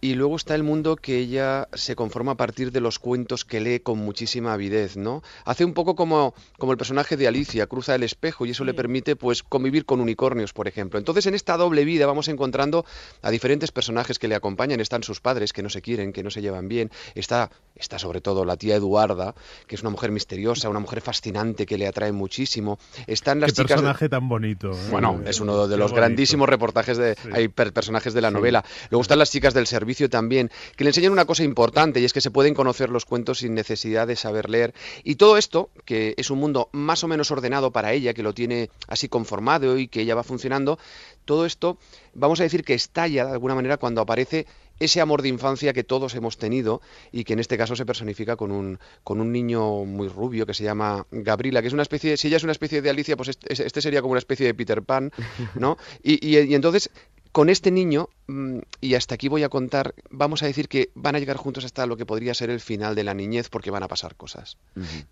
y 0.00 0.14
luego 0.14 0.36
está 0.36 0.54
el 0.54 0.62
mundo 0.62 0.94
que 0.94 1.18
ella 1.18 1.68
se 1.72 1.96
conforma 1.96 2.32
a 2.32 2.36
partir 2.36 2.70
de 2.70 2.80
los 2.80 3.00
cuentos 3.00 3.44
que 3.44 3.60
lee 3.60 3.80
con 3.80 3.98
muchísima 3.98 4.52
avidez, 4.52 4.96
¿no? 4.96 5.22
Hace 5.44 5.64
un 5.64 5.74
poco 5.74 5.96
como, 5.96 6.34
como 6.56 6.70
el 6.70 6.78
personaje 6.78 7.16
de 7.16 7.26
Alicia, 7.26 7.66
cruza 7.66 7.96
el 7.96 8.04
espejo 8.04 8.46
y 8.46 8.50
eso 8.50 8.64
le 8.64 8.74
permite 8.74 9.16
pues 9.16 9.42
convivir 9.42 9.84
con 9.84 10.00
unicornios, 10.00 10.52
por 10.52 10.68
ejemplo. 10.68 11.00
Entonces 11.00 11.26
en 11.26 11.34
esta 11.34 11.56
doble 11.56 11.84
vida 11.84 12.06
vamos 12.06 12.28
encontrando 12.28 12.84
a 13.22 13.30
diferentes 13.32 13.72
personajes 13.72 14.20
que 14.20 14.28
le 14.28 14.36
acompañan. 14.36 14.78
Están 14.78 15.02
sus 15.02 15.20
padres 15.20 15.52
que 15.52 15.64
no 15.64 15.68
se 15.68 15.82
quieren, 15.82 16.12
que 16.12 16.22
no 16.22 16.30
se 16.30 16.42
llevan 16.42 16.68
bien. 16.68 16.92
Está, 17.16 17.50
está 17.74 17.98
sobre 17.98 18.20
todo 18.20 18.44
la 18.44 18.56
tía 18.56 18.76
Eduarda, 18.76 19.34
que 19.66 19.77
es 19.78 19.82
una 19.82 19.90
mujer 19.90 20.10
misteriosa, 20.10 20.68
una 20.68 20.80
mujer 20.80 21.00
fascinante 21.00 21.64
que 21.66 21.78
le 21.78 21.86
atrae 21.86 22.12
muchísimo. 22.12 22.78
Están 23.06 23.40
las 23.40 23.52
Qué 23.52 23.62
chicas... 23.62 23.68
de- 23.68 23.74
personaje 23.76 24.08
tan 24.08 24.28
bonito. 24.28 24.72
¿eh? 24.72 24.76
bueno, 24.90 25.20
es 25.24 25.40
uno 25.40 25.66
de 25.66 25.74
Qué 25.74 25.78
los 25.78 25.90
bonito. 25.90 25.96
grandísimos 25.96 26.48
reportajes 26.48 26.96
de 26.98 27.14
Sí. 27.14 27.28
hay 27.32 27.48
per- 27.48 27.72
personajes 27.72 28.12
de 28.14 28.20
la 28.20 28.30
novela. 28.30 28.64
Luego 28.90 29.02
están 29.02 29.18
las 29.18 29.30
chicas 29.30 29.54
del 29.54 29.66
servicio 29.66 30.10
también, 30.10 30.50
que 30.76 30.84
le 30.84 30.90
enseñan 30.90 31.12
una 31.12 31.24
cosa 31.24 31.44
importante 31.44 32.00
y 32.00 32.04
es 32.04 32.12
que 32.12 32.20
se 32.20 32.30
pueden 32.30 32.54
conocer 32.54 32.90
los 32.90 33.04
cuentos 33.04 33.38
sin 33.38 33.54
necesidad 33.54 34.06
de 34.06 34.16
saber 34.16 34.50
leer. 34.50 34.74
Y 35.04 35.14
todo 35.14 35.36
esto, 35.36 35.70
que 35.84 36.14
es 36.16 36.30
un 36.30 36.38
mundo 36.38 36.68
más 36.72 37.04
o 37.04 37.08
menos 37.08 37.30
ordenado 37.30 37.70
para 37.70 37.92
ella, 37.92 38.12
que 38.14 38.22
lo 38.22 38.34
tiene 38.34 38.70
así 38.88 39.08
conformado 39.08 39.78
y 39.78 39.88
que 39.88 40.00
ella 40.02 40.14
va 40.14 40.22
funcionando, 40.24 40.78
todo 41.24 41.46
esto, 41.46 41.78
vamos 42.14 42.40
a 42.40 42.42
decir 42.42 42.64
que 42.64 42.74
estalla 42.74 43.24
de 43.26 43.32
alguna 43.32 43.54
manera 43.54 43.76
cuando 43.76 44.00
aparece 44.00 44.46
ese 44.80 45.00
amor 45.00 45.22
de 45.22 45.28
infancia 45.28 45.72
que 45.72 45.84
todos 45.84 46.14
hemos 46.14 46.38
tenido 46.38 46.80
y 47.12 47.24
que 47.24 47.32
en 47.32 47.38
este 47.38 47.56
caso 47.58 47.74
se 47.76 47.84
personifica 47.86 48.36
con 48.36 48.52
un, 48.52 48.78
con 49.04 49.20
un 49.20 49.32
niño 49.32 49.84
muy 49.84 50.08
rubio 50.08 50.46
que 50.46 50.54
se 50.54 50.64
llama 50.64 51.06
Gabriela, 51.10 51.60
que 51.60 51.68
es 51.68 51.74
una 51.74 51.82
especie, 51.82 52.16
si 52.16 52.28
ella 52.28 52.36
es 52.36 52.42
una 52.44 52.52
especie 52.52 52.82
de 52.82 52.90
Alicia, 52.90 53.16
pues 53.16 53.28
este, 53.30 53.52
este 53.66 53.80
sería 53.80 54.00
como 54.00 54.12
una 54.12 54.18
especie 54.18 54.46
de 54.46 54.54
Peter 54.54 54.82
Pan, 54.82 55.10
¿no? 55.54 55.76
Y- 56.02 56.18
y 56.38 56.54
entonces, 56.54 56.90
con 57.38 57.50
este 57.50 57.70
niño, 57.70 58.08
mm, 58.26 58.58
y 58.80 58.94
hasta 58.96 59.14
aquí 59.14 59.28
voy 59.28 59.44
a 59.44 59.48
contar, 59.48 59.94
vamos 60.10 60.42
a 60.42 60.46
decir 60.46 60.66
que 60.68 60.90
van 60.96 61.14
a 61.14 61.20
llegar 61.20 61.36
juntos 61.36 61.64
hasta 61.64 61.86
lo 61.86 61.96
que 61.96 62.04
podría 62.04 62.34
ser 62.34 62.50
el 62.50 62.58
final 62.58 62.96
de 62.96 63.04
la 63.04 63.14
niñez 63.14 63.48
porque 63.48 63.70
van 63.70 63.84
a 63.84 63.86
pasar 63.86 64.16
cosas. 64.16 64.56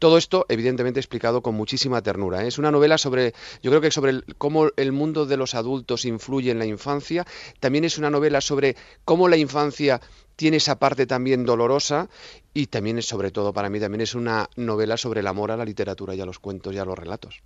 Todo 0.01 0.19
esto, 0.19 0.45
evidentemente, 0.49 0.99
explicado 0.99 1.41
con 1.41 1.55
muchísima 1.55 2.03
ternura. 2.03 2.43
¿eh? 2.43 2.49
Es 2.49 2.59
una 2.59 2.73
novela 2.73 2.99
sobre, 2.99 3.33
yo 3.63 3.71
creo 3.71 3.81
que 3.81 3.93
sobre 3.93 4.11
el- 4.11 4.25
cómo 4.39 4.71
el 4.77 4.91
mundo 4.91 5.25
de 5.25 5.37
los 5.37 5.55
adultos 5.55 6.05
influye 6.05 6.51
en 6.51 6.59
la 6.59 6.67
infancia. 6.67 7.25
También 7.61 7.85
es 7.85 7.97
una 7.97 8.11
novela 8.11 8.41
sobre 8.41 8.75
cómo 9.05 9.29
la 9.29 9.37
infancia 9.37 10.01
tiene 10.35 10.57
esa 10.57 10.81
parte 10.81 11.07
también 11.07 11.45
dolorosa 11.45 12.09
y 12.53 12.67
también 12.67 12.99
es, 12.99 13.07
sobre 13.07 13.31
todo, 13.31 13.53
para 13.53 13.71
mí, 13.71 13.79
también 13.79 14.01
es 14.01 14.17
una 14.17 14.49
novela 14.57 14.97
sobre 14.97 15.21
el 15.21 15.29
amor 15.29 15.53
a 15.53 15.57
la 15.57 15.65
literatura 15.65 16.17
y 16.17 16.21
a 16.21 16.27
los 16.27 16.41
cuentos 16.41 16.75
y 16.75 16.79
a 16.79 16.85
los 16.85 16.99
relatos. 16.99 17.41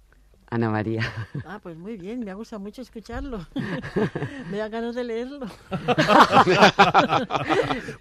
Ana 0.52 0.68
María. 0.68 1.02
Ah, 1.46 1.60
pues 1.62 1.76
muy 1.76 1.96
bien, 1.96 2.24
me 2.24 2.34
gusta 2.34 2.58
mucho 2.58 2.82
escucharlo. 2.82 3.46
me 4.50 4.56
da 4.58 4.68
ganas 4.68 4.96
de 4.96 5.04
leerlo. 5.04 5.46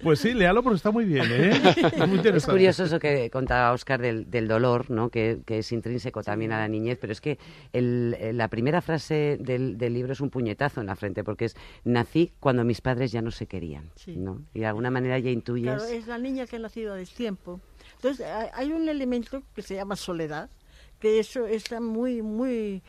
Pues 0.02 0.20
sí, 0.20 0.34
léalo 0.34 0.64
porque 0.64 0.78
está 0.78 0.92
muy 0.92 1.06
bien, 1.06 1.26
¿eh? 1.30 1.52
Es 1.52 1.98
muy 1.98 2.10
Es 2.10 2.16
interesante. 2.16 2.52
curioso 2.52 2.84
eso 2.86 3.00
que 3.00 3.30
contaba 3.30 3.74
Oscar 3.74 4.02
del, 4.02 4.30
del 4.32 4.48
dolor, 4.48 4.90
¿no? 4.90 5.10
Que, 5.10 5.42
que 5.46 5.60
es 5.60 5.72
intrínseco 5.72 6.24
también 6.24 6.52
a 6.52 6.58
la 6.58 6.68
niñez, 6.68 6.98
pero 7.00 7.14
es 7.14 7.22
que 7.22 7.38
el- 7.74 8.16
eh, 8.20 8.34
la 8.34 8.48
primera 8.48 8.82
frase 8.82 9.38
del, 9.40 9.78
del 9.78 9.94
libro 9.94 10.14
es 10.14 10.22
un 10.22 10.30
puñetazo 10.30 10.82
en 10.82 10.88
la 10.88 10.96
frente, 10.96 11.24
porque 11.24 11.46
es 11.46 11.56
nací 11.84 12.32
cuando 12.40 12.64
mis 12.64 12.82
padres 12.82 13.12
ya 13.12 13.22
no 13.22 13.32
se 13.32 13.46
querían, 13.46 13.90
Sí. 13.96 14.16
¿no? 14.16 14.42
Y 14.54 14.60
de 14.62 14.66
alguna 14.68 14.90
manera 14.90 15.20
ya 15.20 15.30
intuyes... 15.30 15.66
Claro, 15.76 15.84
es 15.86 16.08
la 16.08 16.18
niña 16.18 16.48
que 16.48 16.56
ha 16.56 16.60
nacido 16.60 16.94
a 16.94 16.96
destiempo. 16.96 17.60
Entonces, 17.96 18.26
hay 18.54 18.72
un 18.72 18.88
elemento 18.88 19.44
que 19.54 19.62
se 19.62 19.76
llama 19.76 19.96
soledad, 19.98 20.50
que 21.00 21.20
eso 21.20 21.46
está 21.48 21.80
muy, 21.80 22.22
muy, 22.22 22.82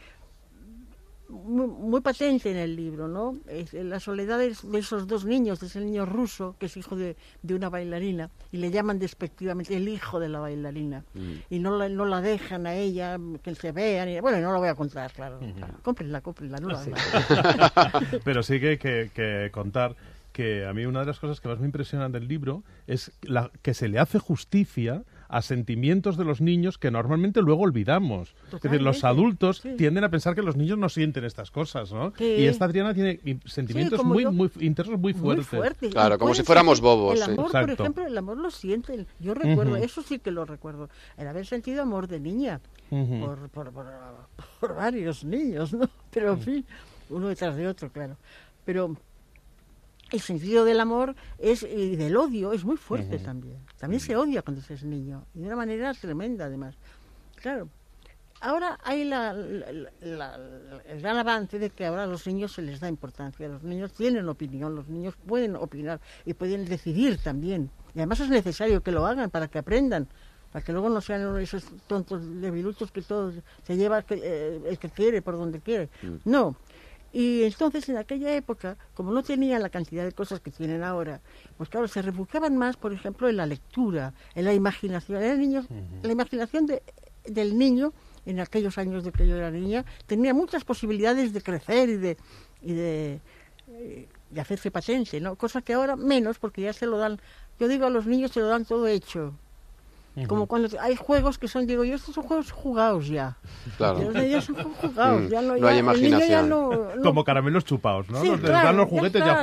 muy, 1.28 1.66
muy 1.68 2.00
patente 2.00 2.50
en 2.50 2.56
el 2.56 2.74
libro, 2.74 3.06
¿no? 3.06 3.38
Es 3.48 3.72
la 3.72 4.00
soledad 4.00 4.36
de, 4.38 4.52
de 4.64 4.78
esos 4.80 5.06
dos 5.06 5.24
niños, 5.24 5.60
de 5.60 5.68
ese 5.68 5.80
niño 5.80 6.04
ruso, 6.04 6.56
que 6.58 6.66
es 6.66 6.76
hijo 6.76 6.96
de, 6.96 7.16
de 7.42 7.54
una 7.54 7.68
bailarina, 7.68 8.30
y 8.50 8.56
le 8.56 8.72
llaman 8.72 8.98
despectivamente 8.98 9.76
el 9.76 9.88
hijo 9.88 10.18
de 10.18 10.28
la 10.28 10.40
bailarina. 10.40 11.04
Y 11.48 11.60
no 11.60 11.76
la, 11.78 11.88
no 11.88 12.04
la 12.04 12.20
dejan 12.20 12.66
a 12.66 12.74
ella 12.74 13.16
que 13.44 13.54
se 13.54 13.70
vean. 13.70 14.08
y- 14.08 14.18
bueno, 14.18 14.40
no 14.40 14.52
lo 14.52 14.58
voy 14.58 14.68
a 14.70 14.74
contar, 14.74 15.12
claro. 15.12 15.38
Cómprenla, 15.82 16.20
cómprenla, 16.20 16.58
no 16.58 16.68
la 16.70 16.82
Pero 18.24 18.42
sí 18.42 18.58
que, 18.58 18.78
que- 18.78 19.10
que 19.14 19.50
contar 19.52 19.94
que 20.32 20.64
a 20.66 20.72
mí 20.72 20.84
una 20.86 21.00
de 21.00 21.06
las 21.06 21.18
cosas 21.20 21.40
que 21.40 21.48
más 21.48 21.58
me 21.60 21.66
impresionan 21.66 22.10
del 22.12 22.26
libro 22.28 22.62
es 22.86 23.12
la, 23.22 23.50
que 23.62 23.74
se 23.74 23.88
le 23.88 23.98
hace 24.00 24.18
justicia 24.18 25.02
a 25.30 25.42
sentimientos 25.42 26.16
de 26.16 26.24
los 26.24 26.40
niños 26.40 26.76
que 26.76 26.90
normalmente 26.90 27.40
luego 27.40 27.62
olvidamos. 27.62 28.34
Es 28.52 28.60
decir, 28.60 28.82
los 28.82 29.04
adultos 29.04 29.58
sí. 29.58 29.76
tienden 29.78 30.02
a 30.02 30.10
pensar 30.10 30.34
que 30.34 30.42
los 30.42 30.56
niños 30.56 30.76
no 30.76 30.88
sienten 30.88 31.24
estas 31.24 31.52
cosas, 31.52 31.92
¿no? 31.92 32.12
Y 32.18 32.46
esta 32.46 32.64
Adriana 32.64 32.92
tiene 32.92 33.20
sentimientos 33.44 34.04
muy, 34.04 34.24
yo. 34.24 34.32
muy 34.32 34.50
internos 34.58 34.98
muy 34.98 35.12
Muy 35.14 35.22
fuertes. 35.22 35.46
fuerte. 35.46 35.90
Claro, 35.90 36.18
como 36.18 36.34
si 36.34 36.42
fuéramos 36.42 36.80
bobos, 36.80 37.20
El 37.20 37.26
sí. 37.26 37.30
amor, 37.32 37.50
por 37.52 37.70
ejemplo, 37.70 38.06
el 38.06 38.18
amor 38.18 38.38
lo 38.38 38.50
sienten. 38.50 39.06
Yo 39.20 39.34
recuerdo, 39.34 39.76
eso 39.76 40.02
sí 40.02 40.18
que 40.18 40.32
lo 40.32 40.44
recuerdo, 40.44 40.90
el 41.16 41.28
haber 41.28 41.46
sentido 41.46 41.82
amor 41.82 42.08
de 42.08 42.18
niña 42.18 42.60
por, 42.88 43.48
por, 43.50 43.72
por, 43.72 43.86
por 44.58 44.74
varios 44.74 45.24
niños, 45.24 45.72
¿no? 45.72 45.88
Pero 46.10 46.32
en 46.32 46.40
fin, 46.40 46.66
uno 47.08 47.28
detrás 47.28 47.54
de 47.54 47.68
otro, 47.68 47.88
claro. 47.90 48.16
Pero 48.64 48.96
el 50.12 50.20
sentido 50.20 50.64
del 50.64 50.80
amor 50.80 51.14
es 51.38 51.62
y 51.62 51.96
del 51.96 52.16
odio 52.16 52.52
es 52.52 52.64
muy 52.64 52.76
fuerte 52.76 53.18
también. 53.18 53.58
También 53.78 54.00
se 54.00 54.16
odia 54.16 54.42
cuando 54.42 54.60
se 54.62 54.74
es 54.74 54.84
niño, 54.84 55.24
y 55.34 55.40
de 55.40 55.46
una 55.46 55.56
manera 55.56 55.92
tremenda 55.94 56.46
además. 56.46 56.74
Claro. 57.36 57.68
Ahora 58.42 58.78
hay 58.84 59.04
la, 59.04 59.34
la- 59.34 59.70
la- 59.72 60.38
la- 60.38 60.82
el 60.88 61.00
gran 61.02 61.18
avance 61.18 61.58
de 61.58 61.68
que 61.70 61.84
ahora 61.84 62.04
a 62.04 62.06
los 62.06 62.26
niños 62.26 62.52
se 62.52 62.62
les 62.62 62.80
da 62.80 62.88
importancia. 62.88 63.46
Los 63.48 63.62
niños 63.62 63.92
tienen 63.92 64.26
opinión, 64.30 64.74
los 64.74 64.88
niños 64.88 65.14
pueden 65.26 65.56
opinar 65.56 66.00
y 66.24 66.32
pueden 66.32 66.64
decidir 66.64 67.18
también. 67.18 67.70
Y 67.94 67.98
además 67.98 68.20
es 68.20 68.30
necesario 68.30 68.82
que 68.82 68.92
lo 68.92 69.04
hagan 69.04 69.28
para 69.28 69.48
que 69.48 69.58
aprendan, 69.58 70.08
para 70.52 70.64
que 70.64 70.72
luego 70.72 70.88
no 70.88 71.02
sean 71.02 71.20
uno 71.26 71.34
de 71.34 71.42
esos 71.42 71.64
tontos 71.86 72.22
debiluchos 72.40 72.90
que 72.90 73.02
todos 73.02 73.34
se 73.62 73.76
lleva 73.76 74.02
eh, 74.08 74.60
el 74.66 74.78
que 74.78 74.88
quiere 74.88 75.20
por 75.20 75.36
donde 75.36 75.60
quiere. 75.60 75.90
No. 76.24 76.56
Y 77.12 77.42
entonces 77.42 77.88
en 77.88 77.96
aquella 77.96 78.32
época, 78.34 78.76
como 78.94 79.10
no 79.12 79.22
tenían 79.22 79.62
la 79.62 79.68
cantidad 79.68 80.04
de 80.04 80.12
cosas 80.12 80.40
que 80.40 80.50
tienen 80.50 80.82
ahora, 80.84 81.20
pues 81.56 81.68
claro, 81.68 81.88
se 81.88 82.02
refugiaban 82.02 82.56
más, 82.56 82.76
por 82.76 82.92
ejemplo, 82.92 83.28
en 83.28 83.36
la 83.36 83.46
lectura, 83.46 84.14
en 84.34 84.44
la 84.44 84.54
imaginación. 84.54 85.22
Era 85.22 85.34
niño, 85.34 85.66
La 86.02 86.12
imaginación 86.12 86.66
de- 86.66 86.82
del 87.24 87.58
niño, 87.58 87.92
en 88.26 88.38
aquellos 88.40 88.78
años 88.78 89.02
de 89.04 89.12
que 89.12 89.26
yo 89.26 89.36
era 89.36 89.50
niña, 89.50 89.84
tenía 90.06 90.32
muchas 90.34 90.62
posibilidades 90.64 91.32
de 91.32 91.40
crecer 91.42 91.88
y 91.88 91.96
de, 91.96 92.16
y 92.62 92.72
de, 92.74 93.20
eh, 93.72 94.08
de 94.30 94.40
hacerse 94.40 94.70
patente, 94.70 95.20
¿no? 95.20 95.34
Cosa 95.36 95.62
que 95.62 95.72
ahora 95.72 95.96
menos, 95.96 96.38
porque 96.38 96.62
ya 96.62 96.72
se 96.72 96.86
lo 96.86 96.96
dan, 96.98 97.18
yo 97.58 97.66
digo 97.66 97.86
a 97.86 97.90
los 97.90 98.06
niños 98.06 98.30
se 98.30 98.40
lo 98.40 98.46
dan 98.46 98.64
todo 98.64 98.86
hecho. 98.86 99.34
Como 100.26 100.46
cuando 100.46 100.68
hay 100.80 100.96
juegos 100.96 101.38
que 101.38 101.46
son, 101.48 101.66
digo 101.66 101.84
yo, 101.84 101.94
estos 101.94 102.14
son 102.14 102.24
juegos 102.24 102.50
jugados 102.50 103.06
ya. 103.08 103.38
Claro. 103.76 104.02
Los 104.02 104.14
niños 104.14 104.44
son 104.44 104.56
jugados, 104.74 105.22
Mm, 105.22 105.28
ya 105.28 105.40
no, 105.40 105.56
no 105.56 105.58
ya- 105.58 105.68
hay 105.68 105.76
niño 105.82 105.92
ya 105.92 105.98
imaginación. 105.98 106.48
no- 106.48 106.94
no- 106.96 107.02
Como 107.02 107.24
caramelos 107.24 107.64
chupados, 107.64 108.08
¿no? 108.10 108.20
Sí, 108.20 108.28
Nos 108.28 108.40
les 108.40 108.50
claro, 108.50 108.66
dan 108.66 108.76
los 108.76 108.88
juguetes 108.88 109.24
ya, 109.24 109.40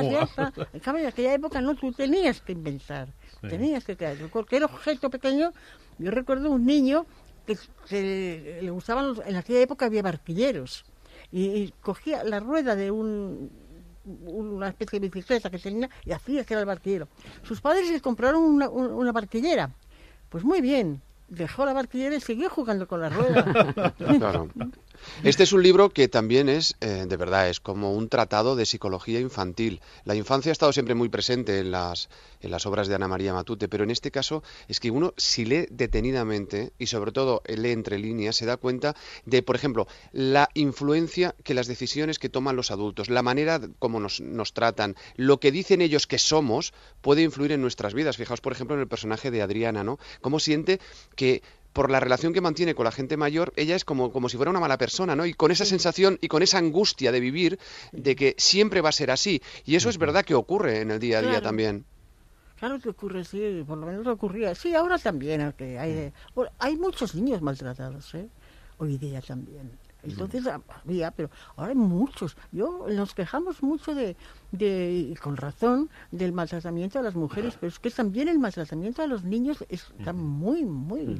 jugados. 0.50 0.68
En 0.74 0.80
cambio, 0.80 1.02
en 1.02 1.08
aquella 1.08 1.34
época 1.34 1.60
no, 1.60 1.74
tú 1.74 1.90
tenías 1.92 2.40
que 2.42 2.52
inventar, 2.52 3.08
Sí. 3.40 3.48
tenías 3.48 3.84
que 3.84 3.96
crear. 3.96 4.16
Cualquier 4.30 4.64
objeto 4.64 5.08
pequeño, 5.10 5.52
yo 5.98 6.10
recuerdo 6.10 6.50
un 6.50 6.66
niño 6.66 7.06
que, 7.46 7.56
que 7.88 8.60
le 8.62 8.70
gustaban, 8.70 9.08
los- 9.08 9.26
en 9.26 9.36
aquella 9.36 9.60
época 9.60 9.86
había 9.86 10.02
barquilleros, 10.02 10.84
y, 11.32 11.44
y 11.46 11.74
cogía 11.80 12.22
la 12.24 12.40
rueda 12.40 12.76
de 12.76 12.90
un 12.90 13.50
una 14.26 14.68
especie 14.68 14.98
de 15.00 15.10
bicicleta 15.10 15.50
que 15.50 15.58
tenía 15.58 15.90
y 16.06 16.12
hacía 16.12 16.42
que 16.42 16.54
era 16.54 16.60
el 16.62 16.66
barquillero. 16.66 17.08
Sus 17.42 17.60
padres 17.60 17.90
le 17.90 18.00
compraron 18.00 18.42
una, 18.42 18.66
un- 18.70 18.90
una 18.92 19.12
barquillera. 19.12 19.70
Pues 20.28 20.44
muy 20.44 20.60
bien, 20.60 21.00
dejó 21.28 21.64
la 21.64 21.72
barquillera 21.72 22.16
y 22.16 22.20
siguió 22.20 22.50
jugando 22.50 22.86
con 22.86 23.00
la 23.00 23.08
rueda. 23.08 23.94
Este 25.24 25.42
es 25.42 25.52
un 25.52 25.62
libro 25.62 25.90
que 25.90 26.08
también 26.08 26.48
es, 26.48 26.76
eh, 26.80 27.04
de 27.08 27.16
verdad, 27.16 27.48
es 27.48 27.60
como 27.60 27.92
un 27.92 28.08
tratado 28.08 28.56
de 28.56 28.66
psicología 28.66 29.20
infantil. 29.20 29.80
La 30.04 30.14
infancia 30.14 30.50
ha 30.50 30.52
estado 30.52 30.72
siempre 30.72 30.94
muy 30.94 31.08
presente 31.08 31.58
en 31.58 31.70
las, 31.70 32.08
en 32.40 32.50
las 32.50 32.66
obras 32.66 32.88
de 32.88 32.94
Ana 32.94 33.08
María 33.08 33.34
Matute, 33.34 33.68
pero 33.68 33.84
en 33.84 33.90
este 33.90 34.10
caso 34.10 34.42
es 34.68 34.80
que 34.80 34.90
uno, 34.90 35.14
si 35.16 35.44
lee 35.44 35.66
detenidamente 35.70 36.72
y 36.78 36.86
sobre 36.86 37.12
todo 37.12 37.42
lee 37.46 37.72
entre 37.72 37.98
líneas, 37.98 38.36
se 38.36 38.46
da 38.46 38.56
cuenta 38.56 38.94
de, 39.24 39.42
por 39.42 39.56
ejemplo, 39.56 39.88
la 40.12 40.48
influencia 40.54 41.34
que 41.42 41.54
las 41.54 41.66
decisiones 41.66 42.18
que 42.18 42.28
toman 42.28 42.56
los 42.56 42.70
adultos, 42.70 43.10
la 43.10 43.22
manera 43.22 43.60
como 43.78 44.00
nos, 44.00 44.20
nos 44.20 44.52
tratan, 44.52 44.96
lo 45.16 45.40
que 45.40 45.52
dicen 45.52 45.82
ellos 45.82 46.06
que 46.06 46.18
somos, 46.18 46.72
puede 47.00 47.22
influir 47.22 47.52
en 47.52 47.60
nuestras 47.60 47.94
vidas. 47.94 48.16
Fijaos, 48.16 48.40
por 48.40 48.52
ejemplo, 48.52 48.76
en 48.76 48.82
el 48.82 48.88
personaje 48.88 49.30
de 49.30 49.42
Adriana, 49.42 49.84
¿no? 49.84 49.98
Cómo 50.20 50.40
siente 50.40 50.80
que 51.16 51.42
por 51.78 51.92
la 51.92 52.00
relación 52.00 52.32
que 52.32 52.40
mantiene 52.40 52.74
con 52.74 52.84
la 52.86 52.90
gente 52.90 53.16
mayor, 53.16 53.52
ella 53.54 53.76
es 53.76 53.84
como, 53.84 54.10
como 54.10 54.28
si 54.28 54.36
fuera 54.36 54.50
una 54.50 54.58
mala 54.58 54.76
persona, 54.78 55.14
¿no? 55.14 55.24
Y 55.26 55.32
con 55.32 55.52
esa 55.52 55.64
sensación 55.64 56.18
y 56.20 56.26
con 56.26 56.42
esa 56.42 56.58
angustia 56.58 57.12
de 57.12 57.20
vivir, 57.20 57.56
de 57.92 58.16
que 58.16 58.34
siempre 58.36 58.80
va 58.80 58.88
a 58.88 58.92
ser 59.00 59.12
así. 59.12 59.40
Y 59.64 59.76
eso 59.76 59.88
es 59.88 59.96
verdad 59.96 60.24
que 60.24 60.34
ocurre 60.34 60.80
en 60.80 60.90
el 60.90 60.98
día 60.98 61.18
a 61.18 61.20
día 61.22 61.30
Claro. 61.30 61.44
también. 61.44 61.84
Claro 62.58 62.80
que 62.80 62.88
ocurre, 62.88 63.24
sí, 63.24 63.62
por 63.64 63.78
lo 63.78 63.86
menos 63.86 64.04
ocurría. 64.08 64.56
Sí, 64.56 64.74
ahora 64.74 64.98
también, 64.98 65.40
aunque 65.40 65.78
hay, 65.78 65.92
de- 65.94 66.12
bueno, 66.34 66.50
hay 66.58 66.76
muchos 66.76 67.14
niños 67.14 67.40
maltratados, 67.42 68.12
¿eh? 68.16 68.26
Hoy 68.78 68.98
día 68.98 69.20
también. 69.20 69.70
Entonces 70.00 70.46
ah, 70.46 70.60
había, 70.84 71.10
pero 71.10 71.28
ahora 71.56 71.70
hay 71.72 71.76
muchos. 71.76 72.36
Yo 72.52 72.86
nos 72.88 73.14
quejamos 73.14 73.62
mucho 73.64 73.94
de, 73.96 74.16
de, 74.52 74.92
y 75.10 75.14
con 75.16 75.36
razón, 75.36 75.90
del 76.12 76.32
maltratamiento 76.32 77.00
a 77.00 77.02
las 77.02 77.16
mujeres, 77.16 77.54
pero 77.60 77.68
es 77.68 77.80
que 77.80 77.90
también 77.90 78.28
el 78.28 78.38
maltratamiento 78.38 79.02
a 79.02 79.08
los 79.08 79.24
niños 79.24 79.64
está 79.68 80.12
muy, 80.12 80.64
muy... 80.64 81.18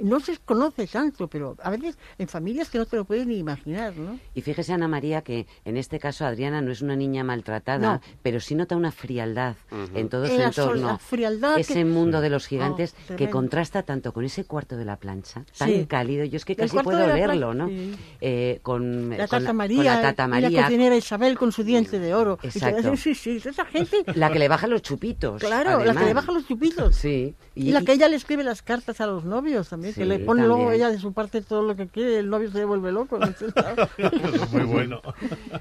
No 0.00 0.20
se 0.20 0.36
conoce 0.38 0.86
tanto, 0.86 1.28
pero 1.28 1.56
a 1.62 1.70
veces 1.70 1.98
en 2.18 2.28
familias 2.28 2.70
que 2.70 2.78
no 2.78 2.86
te 2.86 2.96
lo 2.96 3.04
puedes 3.04 3.26
ni 3.26 3.36
imaginar, 3.38 3.96
¿no? 3.96 4.18
Y 4.34 4.42
fíjese, 4.42 4.72
Ana 4.72 4.88
María, 4.88 5.22
que 5.22 5.46
en 5.64 5.76
este 5.76 5.98
caso 5.98 6.24
Adriana 6.24 6.60
no 6.60 6.70
es 6.72 6.82
una 6.82 6.96
niña 6.96 7.24
maltratada, 7.24 7.94
No. 7.94 8.00
pero 8.22 8.40
sí 8.40 8.54
nota 8.54 8.76
una 8.76 8.92
frialdad 8.92 9.56
en 9.94 10.08
todo 10.08 10.24
En 10.24 10.30
su 10.32 10.38
la 10.38 10.44
entorno. 10.46 10.86
la 10.88 10.98
frialdad 10.98 11.58
ese 11.58 11.74
que- 11.74 11.84
mundo 11.84 12.20
de 12.20 12.30
los 12.30 12.46
gigantes 12.46 12.94
Oh, 12.94 12.96
que 12.98 13.04
tremendo. 13.14 13.32
contrasta 13.32 13.82
tanto 13.82 14.12
con 14.12 14.24
ese 14.24 14.44
cuarto 14.44 14.76
de 14.76 14.84
la 14.84 14.96
plancha, 14.96 15.44
tan 15.56 15.68
Sí. 15.68 15.86
cálido. 15.86 16.24
Yo 16.24 16.36
es 16.36 16.44
que 16.44 16.54
casi 16.56 16.76
puedo 16.78 16.98
verlo, 17.06 17.54
¿no? 17.54 17.68
sí. 17.68 17.94
Eh, 18.20 18.60
con, 18.62 19.10
La 19.10 19.26
con 19.28 19.40
tata 19.40 19.46
con 19.48 19.56
María, 19.56 19.82
la 19.96 20.02
tata 20.02 20.22
y 20.24 20.26
la 20.26 20.28
María, 20.28 20.62
cocinera 20.64 20.96
Isabel 20.96 21.38
con 21.38 21.52
su 21.52 21.64
diente 21.64 21.98
de 21.98 22.14
oro. 22.14 22.38
Y 22.42 22.46
Exacto. 22.48 22.96
sí, 22.96 23.14
sí, 23.14 23.40
esa 23.44 23.64
gente... 23.64 24.04
la 24.14 24.30
que 24.30 24.38
le 24.38 24.48
baja 24.48 24.66
los 24.66 24.82
chupitos. 24.82 25.40
Claro, 25.40 25.84
la 25.84 25.94
que 25.94 26.04
le 26.04 26.14
baja 26.14 26.32
los 26.32 26.46
chupitos. 26.46 26.94
Sí. 26.96 27.34
Y, 27.54 27.72
la 27.72 27.82
que 27.82 27.92
ella 27.92 28.08
le 28.08 28.16
escribe 28.16 28.44
las 28.44 28.62
cartas 28.62 29.00
a 29.00 29.06
los 29.06 29.24
novios 29.24 29.68
también, 29.68 29.87
que 29.94 30.02
Sí, 30.02 30.04
le 30.04 30.18
pone 30.20 30.42
luego 30.42 30.62
también. 30.64 30.76
ella 30.76 30.90
de 30.90 30.98
su 30.98 31.12
parte 31.12 31.42
todo 31.42 31.62
lo 31.62 31.76
que 31.76 31.88
quiere, 31.88 32.18
el 32.18 32.28
novio 32.30 32.50
se 32.50 32.64
vuelve 32.64 32.92
loco. 32.92 33.18
¿no? 33.18 33.26
Eso 33.38 33.46
es 34.44 34.52
muy 34.52 34.62
bueno. 34.64 35.00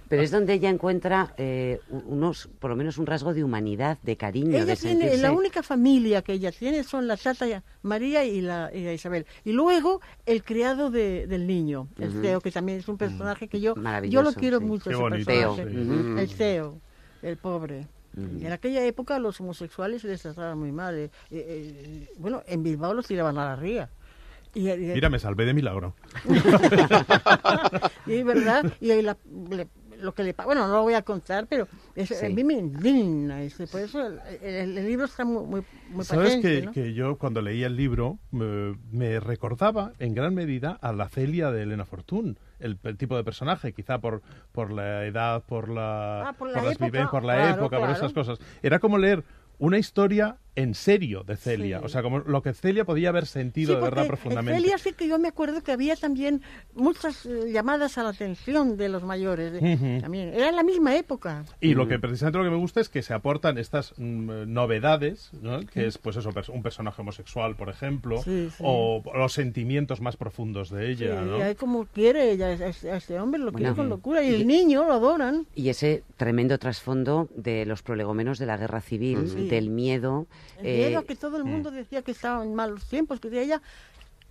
Pero 0.09 0.21
es 0.21 0.31
donde 0.31 0.53
ella 0.53 0.69
encuentra 0.69 1.33
eh, 1.37 1.79
unos, 1.89 2.49
por 2.59 2.69
lo 2.69 2.75
menos 2.75 2.97
un 2.97 3.05
rasgo 3.05 3.33
de 3.33 3.43
humanidad, 3.43 3.97
de 4.03 4.17
cariño, 4.17 4.49
ella 4.55 4.65
de 4.65 4.75
tiene, 4.75 4.99
sentirse... 5.01 5.21
la 5.21 5.31
única 5.31 5.63
familia 5.63 6.21
que 6.21 6.33
ella 6.33 6.51
tiene 6.51 6.83
son 6.83 7.07
la 7.07 7.17
tata 7.17 7.45
María 7.81 8.25
y 8.25 8.41
la, 8.41 8.69
y 8.73 8.83
la 8.83 8.93
Isabel. 8.93 9.25
Y 9.45 9.51
luego 9.51 10.01
el 10.25 10.43
criado 10.43 10.91
de- 10.91 11.27
del 11.27 11.47
niño, 11.47 11.87
el 11.99 12.11
Ceo, 12.21 12.41
que 12.41 12.51
también 12.51 12.79
es 12.79 12.87
un 12.87 12.97
personaje 12.97 13.47
que 13.47 13.59
yo, 13.61 13.75
yo 14.09 14.21
lo 14.23 14.33
quiero 14.33 14.59
sí. 14.59 14.65
mucho, 14.65 14.83
Qué 14.85 14.89
ese 14.91 15.01
bonito, 15.01 15.25
personaje. 15.27 15.69
sí. 15.71 15.77
Ujú. 15.77 16.17
El 16.19 16.29
Ceo, 16.29 16.81
el 17.21 17.37
pobre. 17.37 17.87
En 18.17 18.51
aquella 18.51 18.83
época 18.83 19.19
los 19.19 19.39
homosexuales 19.39 20.01
se 20.01 20.07
les 20.07 20.19
trataba 20.23 20.55
muy 20.55 20.71
mal. 20.71 20.95
eh, 20.97 21.11
eh, 21.29 21.39
eh, 22.09 22.09
bueno, 22.17 22.41
en 22.47 22.63
Bilbao 22.63 22.95
los 22.95 23.05
tiraban 23.05 23.37
a 23.37 23.45
la 23.45 23.55
ría. 23.55 23.89
Y, 24.53 24.69
y- 24.69 24.77
Mira, 24.93 25.09
me 25.09 25.19
salvé 25.19 25.45
de 25.45 25.53
milagro. 25.53 25.93
y 28.05 28.13
es 28.15 28.25
verdad, 28.25 28.65
y 28.79 28.91
ahí 28.91 29.01
la- 29.01 29.17
le- 29.49 29.67
lo 29.99 30.13
que 30.13 30.23
le 30.23 30.33
bueno, 30.45 30.67
no 30.67 30.73
lo 30.75 30.83
voy 30.83 30.93
a 30.93 31.01
contar, 31.01 31.47
pero 31.47 31.67
es- 31.95 32.09
Sí. 32.09 32.25
a 32.25 32.29
mí 32.29 32.43
me 32.43 32.53
indigna, 32.53 33.41
ese, 33.41 33.65
por 33.67 33.81
eso 33.81 34.05
el, 34.05 34.19
el- 34.43 34.77
el 34.77 34.85
libro 34.87 35.05
está 35.05 35.25
muy, 35.25 35.43
muy, 35.45 35.63
muy 35.89 36.05
Sabes 36.05 36.35
patente, 36.35 36.59
que, 36.59 36.65
¿no? 36.67 36.71
que 36.71 36.93
yo 36.93 37.17
cuando 37.17 37.41
leía 37.41 37.65
el 37.67 37.75
libro 37.75 38.19
me, 38.31 38.77
me 38.91 39.19
recordaba 39.19 39.93
en 39.99 40.13
gran 40.13 40.35
medida 40.35 40.77
a 40.81 40.93
la 40.93 41.09
Celia 41.09 41.51
de 41.51 41.63
Elena 41.63 41.85
Fortún, 41.85 42.37
el, 42.59 42.77
el 42.83 42.97
tipo 42.97 43.17
de 43.17 43.23
personaje, 43.23 43.73
quizá 43.73 43.99
por, 43.99 44.21
por 44.51 44.71
la 44.71 45.05
edad, 45.05 45.43
por 45.47 45.67
la, 45.69 46.29
Ah, 46.29 46.33
por 46.33 46.49
la 46.51 46.61
las 46.61 46.73
época, 46.73 46.85
viven- 46.85 47.09
por 47.09 47.23
la 47.23 47.33
claro, 47.35 47.55
época, 47.61 47.79
por 47.79 47.89
esas 47.89 48.13
cosas. 48.13 48.39
Era 48.61 48.77
como 48.79 48.97
leer 48.99 49.23
una 49.57 49.79
historia 49.79 50.37
en 50.57 50.73
serio 50.73 51.23
de 51.23 51.37
Celia, 51.37 51.77
Sí. 51.79 51.85
o 51.85 51.87
sea, 51.87 52.01
como 52.01 52.19
lo 52.19 52.41
que 52.41 52.51
Celia 52.53 52.83
podía 52.83 53.09
haber 53.09 53.27
sentido 53.27 53.73
Sí, 53.73 53.75
de 53.75 53.81
verdad 53.83 54.07
profundamente. 54.07 54.57
En 54.57 54.63
Celia 54.63 54.77
sí 54.79 54.93
que 54.93 55.07
yo 55.07 55.19
me 55.19 55.27
acuerdo 55.27 55.61
que 55.63 55.71
había 55.71 55.95
también 55.95 56.41
muchas 56.73 57.25
eh, 57.27 57.51
llamadas 57.53 57.97
a 57.99 58.03
la 58.03 58.09
atención 58.09 58.75
de 58.75 58.89
los 58.89 59.03
mayores. 59.03 59.53
de- 59.53 59.59
Ujú. 59.75 60.01
También 60.01 60.29
era 60.33 60.49
en 60.49 60.55
la 60.55 60.63
misma 60.63 60.95
época. 60.95 61.45
Y 61.61 61.75
lo 61.75 61.87
que 61.87 61.99
precisamente 61.99 62.39
lo 62.39 62.43
que 62.43 62.49
me 62.49 62.57
gusta 62.57 62.81
es 62.81 62.89
que 62.89 63.03
se 63.03 63.13
aportan 63.13 63.59
estas 63.59 63.93
mm, 63.97 64.51
novedades, 64.51 65.29
¿no? 65.41 65.59
que 65.61 65.85
es 65.85 65.97
pues 65.99 66.15
eso, 66.17 66.31
un 66.51 66.63
personaje 66.63 67.01
homosexual, 67.01 67.55
por 67.55 67.69
ejemplo, 67.69 68.17
Sí, 68.23 68.49
sí. 68.49 68.63
o 68.65 69.03
los 69.15 69.33
sentimientos 69.33 70.01
más 70.01 70.17
profundos 70.17 70.71
de 70.71 70.95
Sí, 70.95 71.03
ella, 71.03 71.21
¿no? 71.21 71.37
y 71.37 71.41
ahí 71.43 71.55
como 71.55 71.85
quiere 71.85 72.31
ella 72.31 72.47
a 72.47 72.95
este, 72.97 73.19
hombre, 73.19 73.39
lo 73.39 73.51
quiere 73.51 73.69
Bueno. 73.69 73.75
con 73.75 73.89
locura. 73.89 74.23
Y 74.23 74.33
el 74.33 74.47
niño 74.47 74.85
lo 74.85 74.93
adoran. 74.93 75.45
Y 75.53 75.69
ese 75.69 76.03
tremendo 76.17 76.57
trasfondo 76.57 77.29
de 77.35 77.65
los 77.67 77.83
prolegómenos 77.83 78.39
de 78.39 78.47
la 78.47 78.57
guerra 78.57 78.81
civil, 78.81 79.49
del 79.49 79.69
miedo. 79.69 80.25
Eh, 80.61 80.87
miedo 80.87 80.99
a 80.99 81.03
que 81.03 81.15
todo 81.15 81.37
el 81.37 81.43
mundo 81.45 81.71
decía 81.71 82.01
que 82.01 82.11
estaban 82.11 82.53
malos 82.55 82.85
tiempos, 82.85 83.19
que 83.19 83.29
de 83.29 83.41
ella 83.43 83.61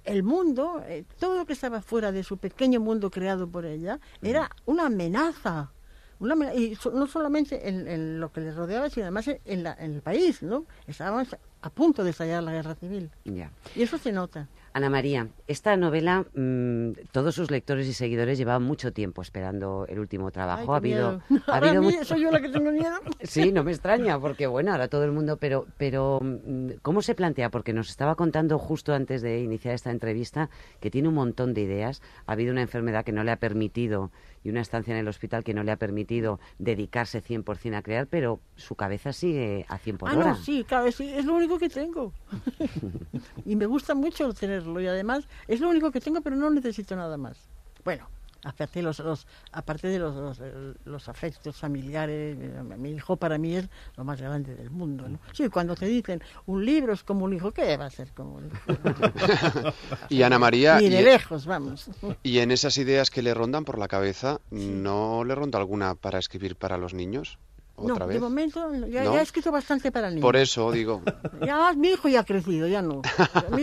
el 0.04 0.22
mundo, 0.22 0.82
eh, 0.86 1.04
todo 1.18 1.36
lo 1.38 1.46
que 1.46 1.52
estaba 1.54 1.82
fuera 1.82 2.12
de 2.12 2.22
su 2.22 2.36
pequeño 2.38 2.78
mundo 2.80 3.10
creado 3.10 3.48
por 3.48 3.64
ella, 3.66 3.98
era 4.22 4.50
una 4.64 4.86
amenaza 4.86 5.72
Una 6.18 6.32
amenaza, 6.34 6.56
y 6.56 6.74
so- 6.76 6.92
no 6.92 7.06
solamente 7.06 7.68
en, 7.68 7.86
en 7.88 8.20
lo 8.20 8.32
que 8.32 8.40
les 8.40 8.54
rodeaba, 8.54 8.88
sino 8.88 9.04
además 9.04 9.28
en, 9.44 9.62
la- 9.62 9.76
en 9.78 9.94
el 9.94 10.00
país, 10.02 10.42
¿no? 10.42 10.64
Estábamos 10.86 11.36
a 11.60 11.70
punto 11.70 12.04
de 12.04 12.10
estallar 12.10 12.42
la 12.42 12.52
guerra 12.52 12.74
civil. 12.76 13.10
Ya. 13.24 13.50
Y 13.74 13.82
eso 13.82 13.98
se 13.98 14.12
nota. 14.12 14.48
Ana 14.76 14.90
María, 14.90 15.28
esta 15.46 15.74
novela, 15.78 16.26
mm, 16.34 16.90
todos 17.10 17.34
sus 17.34 17.50
lectores 17.50 17.86
y 17.88 17.94
seguidores 17.94 18.36
llevaban 18.36 18.62
mucho 18.62 18.92
tiempo 18.92 19.22
esperando 19.22 19.86
el 19.88 19.98
último 19.98 20.30
trabajo. 20.30 20.64
Ay, 20.64 20.68
ha 20.68 20.76
habido, 20.76 21.22
miedo. 21.30 21.42
ha 21.46 21.56
habido 21.56 21.82
mucho- 21.82 22.04
soy 22.04 22.20
yo 22.20 22.30
la 22.30 22.42
que 22.42 22.50
tengo 22.50 22.70
miedo. 22.70 22.94
Sí, 23.22 23.52
no 23.52 23.64
me 23.64 23.70
extraña, 23.72 24.20
porque 24.20 24.46
bueno, 24.46 24.72
ahora 24.72 24.88
todo 24.88 25.04
el 25.04 25.12
mundo, 25.12 25.38
pero, 25.38 25.64
pero 25.78 26.20
mm, 26.20 26.72
¿cómo 26.82 27.00
se 27.00 27.14
plantea? 27.14 27.48
Porque 27.50 27.72
nos 27.72 27.88
estaba 27.88 28.16
contando 28.16 28.58
justo 28.58 28.92
antes 28.92 29.22
de 29.22 29.40
iniciar 29.40 29.74
esta 29.74 29.90
entrevista 29.90 30.50
que 30.78 30.90
tiene 30.90 31.08
un 31.08 31.14
montón 31.14 31.54
de 31.54 31.62
ideas. 31.62 32.02
Ha 32.26 32.32
habido 32.32 32.52
una 32.52 32.60
enfermedad 32.60 33.02
que 33.02 33.12
no 33.12 33.24
le 33.24 33.30
ha 33.30 33.36
permitido 33.36 34.10
y 34.46 34.48
una 34.50 34.60
estancia 34.60 34.92
en 34.94 35.00
el 35.00 35.08
hospital 35.08 35.42
que 35.42 35.54
no 35.54 35.64
le 35.64 35.72
ha 35.72 35.76
permitido 35.76 36.38
dedicarse 36.60 37.20
100% 37.20 37.74
a 37.74 37.82
crear, 37.82 38.06
pero 38.06 38.38
su 38.54 38.76
cabeza 38.76 39.12
sigue 39.12 39.66
a 39.68 39.76
100 39.76 39.98
por 39.98 40.08
Ah, 40.08 40.16
hora. 40.16 40.28
no, 40.28 40.36
sí, 40.36 40.62
claro, 40.62 40.92
sí, 40.92 41.08
es 41.12 41.24
lo 41.24 41.34
único 41.34 41.58
que 41.58 41.68
tengo. 41.68 42.12
y 43.44 43.56
me 43.56 43.66
gusta 43.66 43.96
mucho 43.96 44.32
tenerlo. 44.32 44.80
Y 44.80 44.86
además, 44.86 45.26
es 45.48 45.60
lo 45.60 45.68
único 45.68 45.90
que 45.90 46.00
tengo, 46.00 46.20
pero 46.20 46.36
no 46.36 46.48
necesito 46.50 46.94
nada 46.94 47.16
más. 47.16 47.48
Bueno, 47.84 48.08
aparte, 48.46 48.80
los, 48.82 48.98
los, 49.00 49.26
aparte 49.52 49.88
de 49.88 49.98
los, 49.98 50.14
los, 50.14 50.40
los 50.84 51.08
afectos 51.08 51.56
familiares, 51.56 52.36
eh, 52.40 52.62
mi 52.78 52.92
hijo 52.92 53.16
para 53.16 53.38
mí 53.38 53.56
es 53.56 53.68
lo 53.96 54.04
más 54.04 54.20
grande 54.20 54.54
del 54.54 54.70
mundo. 54.70 55.08
¿no? 55.08 55.18
Sí, 55.32 55.48
cuando 55.48 55.74
te 55.74 55.86
dicen 55.86 56.22
un 56.46 56.64
libro 56.64 56.92
es 56.92 57.02
como 57.02 57.24
un 57.24 57.32
hijo, 57.32 57.52
¿qué 57.52 57.76
va 57.76 57.86
a 57.86 57.90
ser 57.90 58.12
como 58.12 58.36
un 58.36 58.46
hijo? 58.46 58.62
Y 60.08 60.22
Ana 60.22 60.38
María, 60.38 60.78
Ni 60.78 60.88
de 60.88 61.00
y, 61.00 61.04
lejos, 61.04 61.46
vamos. 61.46 61.90
y 62.22 62.38
en 62.38 62.50
esas 62.50 62.78
ideas 62.78 63.10
que 63.10 63.22
le 63.22 63.34
rondan 63.34 63.64
por 63.64 63.78
la 63.78 63.88
cabeza, 63.88 64.40
¿no 64.50 65.24
le 65.24 65.34
ronda 65.34 65.58
alguna 65.58 65.94
para 65.94 66.18
escribir 66.18 66.56
para 66.56 66.78
los 66.78 66.94
niños? 66.94 67.38
¿Otra 67.76 67.98
no, 67.98 68.06
vez? 68.06 68.14
de 68.14 68.20
momento 68.20 68.74
ya, 68.86 69.04
¿No? 69.04 69.12
ya 69.12 69.20
he 69.20 69.22
escrito 69.22 69.52
bastante 69.52 69.92
para 69.92 70.08
niños. 70.08 70.22
Por 70.22 70.36
eso 70.36 70.72
digo, 70.72 71.02
Ya 71.46 71.72
mi 71.74 71.88
hijo 71.88 72.08
ya 72.08 72.20
ha 72.20 72.24
crecido, 72.24 72.66
ya 72.68 72.80
no. 72.80 73.02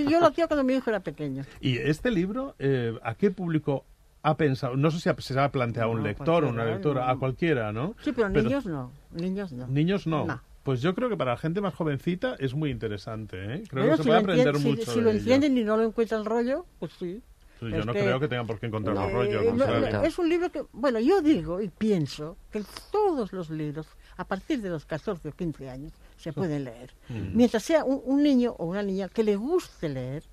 Yo 0.07 0.19
lo 0.19 0.27
hacía 0.27 0.47
cuando 0.47 0.63
mi 0.63 0.73
hijo 0.73 0.89
era 0.89 0.99
pequeño. 0.99 1.45
Y 1.59 1.77
este 1.79 2.11
libro, 2.11 2.55
eh, 2.59 2.93
¿a 3.01 3.15
qué 3.15 3.31
público 3.31 3.85
ha 4.23 4.37
pensado? 4.37 4.75
No 4.77 4.89
sé 4.89 4.97
si 4.99 5.09
se 5.23 5.39
ha 5.39 5.51
planteado 5.51 5.89
a 5.89 5.93
un 5.93 6.01
lector 6.03 6.45
o 6.45 6.49
una 6.49 6.63
cualquiera, 6.63 6.73
lectora, 6.75 7.05
no. 7.05 7.11
a 7.11 7.19
cualquiera, 7.19 7.71
¿no? 7.73 7.95
Sí, 8.01 8.11
pero 8.13 8.29
niños 8.29 8.65
no. 8.65 8.91
Niños 9.11 9.51
no. 9.51 9.67
Niños 9.67 10.07
no. 10.07 10.25
No. 10.25 10.41
Pues 10.63 10.81
yo 10.81 10.95
creo 10.95 11.09
que 11.09 11.17
para 11.17 11.31
la 11.31 11.37
gente 11.37 11.59
más 11.59 11.75
jovencita 11.75 12.35
es 12.39 12.53
muy 12.53 12.69
interesante, 12.71 13.35
¿eh? 13.55 13.63
Creo 13.69 13.83
Bueno, 13.83 13.91
que 13.91 13.97
se 13.97 14.03
si 14.03 14.07
puede 14.09 14.19
lo 14.21 14.23
aprender 14.31 14.55
si- 14.57 14.67
mucho 14.69 14.91
si, 14.91 14.97
de 14.99 15.01
lo 15.03 15.09
ello. 15.09 15.19
entienden 15.19 15.57
y 15.57 15.63
no 15.65 15.75
lo 15.77 15.83
encuentran 15.83 16.21
el 16.21 16.25
rollo, 16.25 16.65
pues 16.79 16.93
sí. 16.97 17.21
Sí, 17.59 17.69
yo 17.69 17.83
no 17.83 17.91
que- 17.93 17.99
creo 17.99 18.19
que 18.19 18.27
tengan 18.29 18.47
por 18.47 18.59
qué 18.59 18.67
encontrar 18.67 18.95
No. 18.95 19.05
el 19.07 19.11
rollo, 19.13 19.41
Eh, 19.41 20.07
es 20.07 20.17
un 20.19 20.29
libro 20.29 20.49
que, 20.51 20.63
bueno, 20.71 20.99
yo 21.01 21.21
digo 21.21 21.61
y 21.61 21.67
pienso 21.67 22.37
que 22.51 22.63
todos 22.91 23.33
los 23.33 23.49
libros, 23.49 23.87
a 24.15 24.23
partir 24.25 24.61
de 24.61 24.69
los 24.69 24.85
14 24.85 25.27
o 25.29 25.31
15 25.33 25.69
años, 25.69 25.91
se 26.23 26.31
pueden 26.31 26.63
leer. 26.63 26.93
Mientras 27.09 27.63
sea 27.63 27.83
un, 27.83 28.01
un 28.05 28.23
niño 28.23 28.55
o 28.57 28.65
una 28.65 28.81
niña 28.81 29.09
que 29.09 29.23
le 29.23 29.35
guste 29.35 29.89
leer 29.89 30.23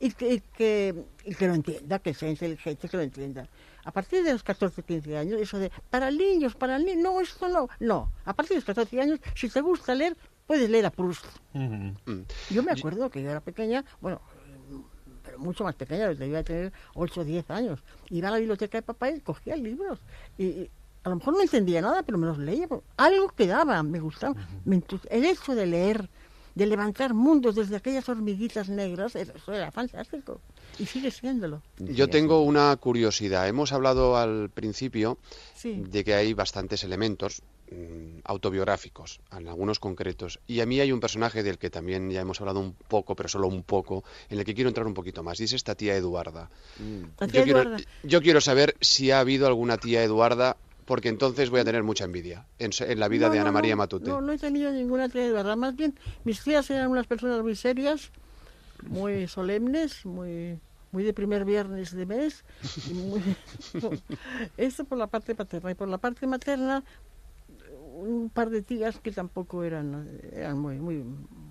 y, 0.00 0.10
que, 0.10 0.34
y 0.34 0.40
que, 0.40 1.04
y 1.24 1.34
que 1.34 1.46
lo 1.46 1.54
entienda, 1.54 2.00
que 2.00 2.12
sea 2.14 2.28
inteligente, 2.28 2.88
que 2.88 2.96
lo 2.96 3.02
entienda. 3.04 3.48
A 3.84 3.92
partir 3.92 4.24
de 4.24 4.32
los 4.32 4.42
14 4.42 4.80
o 4.80 4.84
15 4.84 5.16
años, 5.16 5.40
eso 5.40 5.60
de 5.60 5.70
para 5.88 6.10
niños, 6.10 6.56
para 6.56 6.78
niños, 6.78 6.96
no, 6.96 7.20
esto 7.20 7.48
no. 7.48 7.68
No, 7.78 8.10
a 8.24 8.34
partir 8.34 8.50
de 8.50 8.56
los 8.56 8.64
14 8.64 9.00
años, 9.00 9.20
si 9.36 9.48
te 9.48 9.60
gusta 9.60 9.94
leer, 9.94 10.16
puedes 10.48 10.68
leer 10.68 10.86
a 10.86 10.90
Proust. 10.90 11.24
Ujú. 11.54 12.24
Yo 12.50 12.62
me 12.64 12.72
acuerdo 12.72 13.08
que 13.08 13.22
yo 13.22 13.30
era 13.30 13.40
pequeña, 13.40 13.84
bueno, 14.00 14.20
pero 15.22 15.38
mucho 15.38 15.62
más 15.62 15.76
pequeña, 15.76 16.08
debía 16.12 16.42
tener 16.42 16.72
8 16.94 17.20
o 17.20 17.24
10 17.24 17.50
años. 17.50 17.84
Iba 18.10 18.28
a 18.28 18.32
la 18.32 18.38
biblioteca 18.38 18.78
de 18.78 18.82
papá 18.82 19.10
y 19.10 19.20
cogía 19.20 19.54
libros. 19.54 20.00
Y, 20.36 20.44
y 20.46 20.70
a 21.06 21.08
lo 21.08 21.16
mejor 21.16 21.34
no 21.34 21.40
entendía 21.42 21.80
nada, 21.80 22.02
pero 22.02 22.18
me 22.18 22.26
los 22.26 22.36
leía. 22.36 22.66
Algo 22.96 23.28
quedaba, 23.28 23.80
me 23.84 24.00
gustaba. 24.00 24.34
Me 24.64 24.82
el 25.08 25.24
hecho 25.24 25.54
de 25.54 25.64
leer, 25.66 26.08
de 26.56 26.66
levantar 26.66 27.14
mundos 27.14 27.54
desde 27.54 27.76
aquellas 27.76 28.08
hormiguitas 28.08 28.68
negras, 28.68 29.14
eso 29.14 29.52
era 29.52 29.70
fantástico. 29.70 30.40
Y 30.80 30.86
sigue 30.86 31.12
siéndolo. 31.12 31.62
yo 31.78 32.08
tengo 32.08 32.40
una 32.42 32.74
curiosidad. 32.76 33.46
Hemos 33.46 33.72
hablado 33.72 34.16
al 34.16 34.50
principio 34.50 35.16
Sí. 35.54 35.74
de 35.88 36.02
que 36.02 36.14
hay 36.14 36.34
bastantes 36.34 36.82
elementos 36.82 37.40
mm, 37.70 38.18
autobiográficos, 38.24 39.20
en 39.30 39.46
algunos 39.46 39.78
concretos. 39.78 40.40
Y 40.48 40.58
a 40.60 40.66
mí 40.66 40.80
hay 40.80 40.90
un 40.90 40.98
personaje 41.00 41.42
del 41.44 41.58
que 41.58 41.70
también 41.70 42.10
ya 42.10 42.20
hemos 42.20 42.40
hablado 42.40 42.58
un 42.60 42.72
poco, 42.74 43.14
pero 43.14 43.28
solo 43.28 43.46
un 43.46 43.62
poco, 43.62 44.02
en 44.28 44.40
el 44.40 44.44
que 44.44 44.54
quiero 44.54 44.68
entrar 44.68 44.86
un 44.88 44.94
poquito 44.94 45.22
más. 45.22 45.38
Y 45.38 45.44
es 45.44 45.52
esta 45.52 45.76
tía 45.76 45.94
Eduarda. 45.94 46.50
La 47.20 47.26
tía 47.28 47.40
Yo 47.40 47.44
quiero, 47.44 47.60
Eduarda. 47.62 47.84
yo 48.02 48.20
quiero 48.22 48.40
saber 48.40 48.76
si 48.80 49.12
ha 49.12 49.20
habido 49.20 49.46
alguna 49.46 49.78
tía 49.78 50.02
Eduarda, 50.02 50.56
porque 50.86 51.08
entonces 51.10 51.50
voy 51.50 51.60
a 51.60 51.64
tener 51.64 51.82
mucha 51.82 52.04
envidia 52.04 52.46
en, 52.58 52.70
la 52.98 53.08
vida 53.08 53.26
No, 53.26 53.32
de 53.32 53.38
no, 53.38 53.42
Ana 53.42 53.52
María 53.52 53.76
Matute. 53.76 54.08
No, 54.08 54.20
no 54.22 54.32
he 54.32 54.38
tenido 54.38 54.72
ninguna 54.72 55.08
tía 55.10 55.22
de 55.22 55.32
verdad. 55.32 55.56
Más 55.56 55.76
bien, 55.76 55.94
mis 56.24 56.42
tías 56.42 56.70
eran 56.70 56.90
unas 56.90 57.06
personas 57.06 57.42
muy 57.42 57.54
serias, 57.56 58.10
muy 58.88 59.26
solemnes, 59.28 60.06
muy 60.06 60.58
muy 60.92 61.02
de 61.02 61.12
primer 61.12 61.44
viernes 61.44 61.94
de 61.94 62.06
mes. 62.06 62.44
y 62.88 62.94
muy- 62.94 63.20
Esto 64.56 64.84
por 64.84 64.96
la 64.96 65.08
parte 65.08 65.34
paterna. 65.34 65.70
Y 65.70 65.74
por 65.74 65.88
la 65.88 65.98
parte 65.98 66.26
materna, 66.26 66.82
un 67.96 68.30
par 68.32 68.50
de 68.50 68.62
tías 68.62 68.98
que 69.00 69.10
tampoco 69.12 69.64
eran, 69.64 70.08
eran 70.32 70.58
muy, 70.58 70.76
muy, 70.78 71.04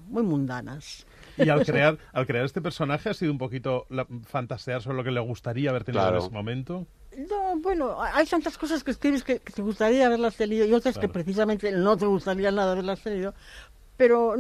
muy 0.08 0.24
mundanas. 0.24 1.06
Y 1.38 1.50
al 1.50 1.65
crear, 1.65 1.98
al 2.13 2.26
crear 2.26 2.45
este 2.45 2.62
personaje 2.62 3.10
ha 3.10 3.13
sido 3.13 3.32
un 3.32 3.38
poquito 3.38 3.86
la- 3.89 4.08
fantasear 4.24 4.82
sobre 4.82 4.98
lo 4.98 5.04
que 5.04 5.12
le 5.12 5.19
gustaría 5.19 5.69
haber 5.69 5.84
tenido 5.84 6.02
Claro. 6.04 6.17
en 6.17 6.24
ese 6.24 6.32
momento. 6.34 6.88
No, 7.30 7.58
bueno, 7.58 7.97
hay 8.01 8.25
tantas 8.25 8.58
cosas 8.58 8.84
que 8.84 8.91
escribes 8.91 9.23
que, 9.23 9.39
que 9.39 9.54
te 9.54 9.62
gustaría 9.62 10.06
haberlas 10.06 10.36
tenido 10.36 10.65
y 10.65 10.73
otras 10.73 10.95
Claro. 10.95 11.08
que 11.08 11.13
precisamente 11.13 11.71
no 11.71 11.95
te 11.97 12.06
gustaría 12.06 12.51
nada 12.51 12.73
haberlas 12.73 13.01
tenido. 13.01 13.34
Pero 13.97 14.36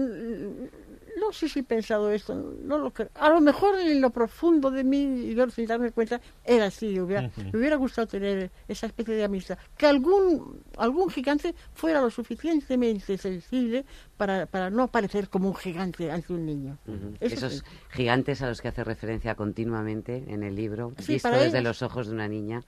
no 1.19 1.31
sé 1.33 1.47
si 1.49 1.59
he 1.59 1.63
pensado 1.63 2.11
esto, 2.11 2.35
no 2.63 2.77
lo 2.77 2.91
creo. 2.91 3.09
A 3.15 3.29
lo 3.29 3.39
mejor 3.41 3.79
en 3.79 4.01
lo 4.01 4.09
profundo 4.09 4.69
de 4.71 4.83
mí, 4.83 5.03
y 5.31 5.35
yo 5.35 5.49
sin 5.49 5.65
darme 5.65 5.91
cuenta, 5.91 6.19
era 6.43 6.65
así. 6.65 6.99
Hubiera, 6.99 7.29
Me 7.51 7.57
hubiera 7.59 7.75
gustado 7.77 8.07
tener 8.07 8.51
esa 8.67 8.87
especie 8.87 9.15
de 9.15 9.23
amistad. 9.23 9.57
Que 9.77 9.85
algún, 9.87 10.61
algún 10.77 11.09
gigante 11.09 11.55
fuera 11.73 12.01
lo 12.01 12.09
suficientemente 12.09 13.17
sensible 13.17 13.85
para, 14.17 14.45
para 14.45 14.69
no 14.69 14.87
parecer 14.89 15.29
como 15.29 15.49
un 15.49 15.55
gigante 15.55 16.11
ante 16.11 16.33
un 16.33 16.45
niño. 16.45 16.77
Eso 17.19 17.35
Esos 17.35 17.53
sí. 17.53 17.61
gigantes 17.91 18.41
a 18.41 18.47
los 18.47 18.61
que 18.61 18.67
hace 18.69 18.83
referencia 18.83 19.35
continuamente 19.35 20.23
en 20.27 20.43
el 20.43 20.55
libro, 20.55 20.93
Sí, 20.99 21.13
visto 21.13 21.29
desde 21.29 21.47
ellos. 21.59 21.63
los 21.63 21.81
ojos 21.81 22.07
de 22.07 22.13
una 22.13 22.27
niña. 22.27 22.63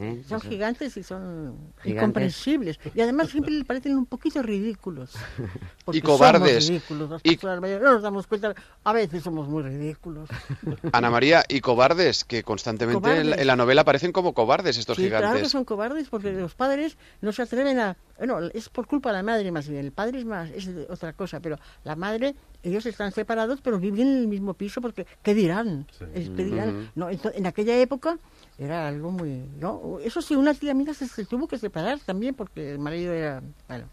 ¿Eh? 0.00 0.22
Son 0.28 0.40
gigantes 0.40 0.96
y 0.96 1.02
son 1.02 1.54
Gigantes. 1.82 1.86
incomprensibles. 1.92 2.78
Y 2.94 3.00
además 3.00 3.28
siempre 3.28 3.52
le 3.52 3.64
parecen 3.64 3.96
un 3.96 4.06
poquito 4.06 4.42
ridículos. 4.42 5.12
Y 5.92 6.02
cobardes. 6.02 6.66
somos 6.66 6.68
ridículos, 6.68 7.10
las 7.10 7.20
Y-. 7.24 7.38
No 7.42 7.92
nos 7.94 8.02
damos 8.02 8.26
cuenta. 8.28 8.54
A 8.84 8.92
veces 8.92 9.22
somos 9.24 9.48
muy 9.48 9.62
ridículos. 9.64 10.28
Ana 10.92 11.10
María, 11.10 11.42
y 11.48 11.60
cobardes, 11.60 12.24
que 12.24 12.44
constantemente 12.44 13.08
en 13.08 13.16
la, 13.16 13.22
Cobardes. 13.22 13.40
en 13.40 13.46
la 13.48 13.56
novela 13.56 13.84
parecen 13.84 14.12
como 14.12 14.32
cobardes 14.32 14.78
estos 14.78 14.96
Sí, 14.96 15.08
claro 15.08 15.22
que 15.22 15.28
gigantes. 15.30 15.50
son 15.52 15.64
cobardes 15.64 16.08
porque 16.08 16.32
los 16.32 16.54
padres 16.54 16.96
no 17.20 17.32
se 17.32 17.42
atreven 17.42 17.80
a... 17.80 17.96
Bueno, 18.18 18.38
es 18.54 18.68
por 18.68 18.86
culpa 18.86 19.10
de 19.10 19.16
la 19.16 19.22
madre 19.24 19.50
más 19.50 19.66
bien. 19.66 19.84
El 19.84 19.92
padre 19.92 20.18
es 20.20 20.24
más 20.24 20.50
es 20.50 20.68
otra 20.88 21.12
cosa, 21.14 21.40
pero 21.40 21.58
la 21.84 21.96
madre, 21.96 22.34
ellos 22.62 22.84
están 22.86 23.10
separados, 23.12 23.60
pero 23.62 23.78
viven 23.80 24.06
en 24.06 24.16
el 24.18 24.28
mismo 24.28 24.54
piso 24.54 24.80
porque 24.80 25.06
¿qué 25.22 25.34
dirán? 25.34 25.86
Sí. 25.98 26.04
¿qué 26.36 26.44
dirán? 26.44 26.90
No, 26.94 27.08
en 27.10 27.46
aquella 27.46 27.76
época 27.78 28.18
era 28.60 28.86
algo 28.86 29.10
muy... 29.10 29.48
¿no? 29.58 29.98
Eso 30.04 30.20
sí, 30.20 30.36
una 30.36 30.52
tía 30.52 30.74
mía 30.74 30.92
se, 30.92 31.08
se 31.08 31.24
tuvo 31.24 31.48
que 31.48 31.58
separar 31.58 31.98
también 32.00 32.34
porque 32.34 32.72
el 32.72 32.78
marido 32.78 33.14
era... 33.14 33.42
Bueno, 33.66 33.86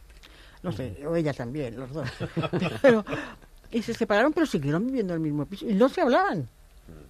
no 0.61 0.73
sé, 0.73 0.97
o 1.07 1.15
ella 1.15 1.33
también, 1.33 1.79
los 1.79 1.91
dos. 1.93 2.09
Pero, 2.81 3.05
y 3.71 3.81
se 3.81 3.93
separaron, 3.93 4.33
pero 4.33 4.45
siguieron 4.45 4.85
viviendo 4.85 5.13
en 5.13 5.21
el 5.21 5.23
mismo 5.23 5.45
piso. 5.45 5.65
Y 5.67 5.73
no 5.73 5.89
se 5.89 6.01
hablaban. 6.01 6.47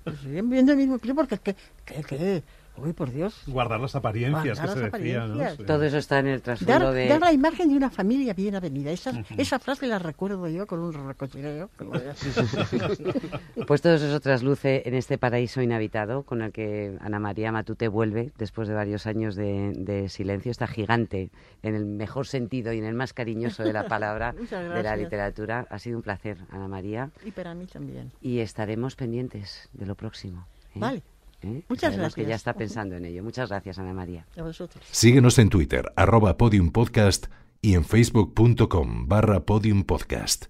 Pero 0.03 0.17
Siguen 0.17 0.49
viviendo 0.49 0.71
en 0.73 0.79
el 0.79 0.85
mismo 0.85 0.99
piso 0.99 1.15
porque... 1.15 1.37
¿Qué? 1.39 1.55
¿Qué? 1.85 2.03
qué? 2.03 2.43
Uy, 2.77 2.93
por 2.93 3.11
Dios. 3.11 3.41
Guardar 3.47 3.79
las 3.79 3.95
apariencias 3.95 4.57
Guardar 4.59 4.75
que 4.75 4.81
las 4.81 4.91
se 4.91 4.97
decía, 4.97 5.19
¿no? 5.19 5.25
apariencias. 5.25 5.57
Sí. 5.57 5.63
Todo 5.65 5.83
eso 5.83 5.97
está 5.97 6.19
en 6.19 6.27
el 6.27 6.41
trasfondo 6.41 6.85
Dar, 6.85 6.93
de... 6.93 7.07
dar 7.07 7.21
la 7.21 7.33
imagen 7.33 7.69
de 7.69 7.75
una 7.75 7.89
familia 7.89 8.33
bien 8.33 8.55
avenida. 8.55 8.91
Esa, 8.91 9.11
esa 9.37 9.59
frase 9.59 9.87
la 9.87 9.99
recuerdo 9.99 10.47
yo 10.47 10.67
con 10.67 10.79
un 10.79 10.93
recochileo. 11.07 11.69
Pues 13.67 13.81
todo 13.81 13.95
eso 13.95 14.19
trasluce 14.19 14.83
en 14.85 14.93
este 14.93 15.17
paraíso 15.17 15.61
inhabitado 15.61 16.23
con 16.23 16.41
el 16.41 16.51
que 16.51 16.97
Ana 17.01 17.19
María 17.19 17.51
Matute 17.51 17.87
vuelve 17.87 18.31
después 18.37 18.67
de 18.67 18.73
varios 18.73 19.05
años 19.07 19.35
de, 19.35 19.73
de 19.75 20.09
silencio. 20.09 20.51
Está 20.51 20.67
gigante 20.67 21.29
en 21.63 21.75
el 21.75 21.85
mejor 21.85 22.27
sentido 22.27 22.71
y 22.73 22.77
en 22.77 22.85
el 22.85 22.93
más 22.93 23.13
cariñoso 23.13 23.63
de 23.63 23.73
la 23.73 23.83
palabra 23.87 24.33
de 24.33 24.45
la 24.51 24.69
gracias. 24.69 24.99
literatura. 24.99 25.67
Ha 25.69 25.79
sido 25.79 25.97
un 25.97 26.03
placer, 26.03 26.37
Ana 26.49 26.67
María, 26.67 27.09
y 27.25 27.31
para 27.31 27.53
mí 27.53 27.65
también. 27.65 28.11
y 28.21 28.39
estaremos 28.39 28.95
pendientes 28.95 29.69
de 29.73 29.85
lo 29.85 29.95
próximo. 29.95 30.45
¿eh? 30.75 30.79
Vale. 30.79 31.03
¿Eh? 31.41 31.63
Muchas 31.69 31.91
Sabemos 31.93 32.15
que 32.15 32.21
ya 32.21 32.27
gracias. 32.29 32.41
está 32.41 32.53
pensando 32.53 32.95
en 32.95 33.05
ello. 33.05 33.23
Muchas 33.23 33.49
gracias, 33.49 33.77
Ana 33.79 33.93
María. 33.93 34.25
A 34.37 34.41
vosotros. 34.41 34.83
Síguenos 34.91 35.37
en 35.39 35.49
Twitter, 35.49 35.91
arroba 35.95 36.37
podiumpodcast 36.37 37.27
y 37.61 37.75
en 37.75 37.85
facebook.com 37.85 39.07
barra 39.07 39.45
podiumpodcast. 39.45 40.45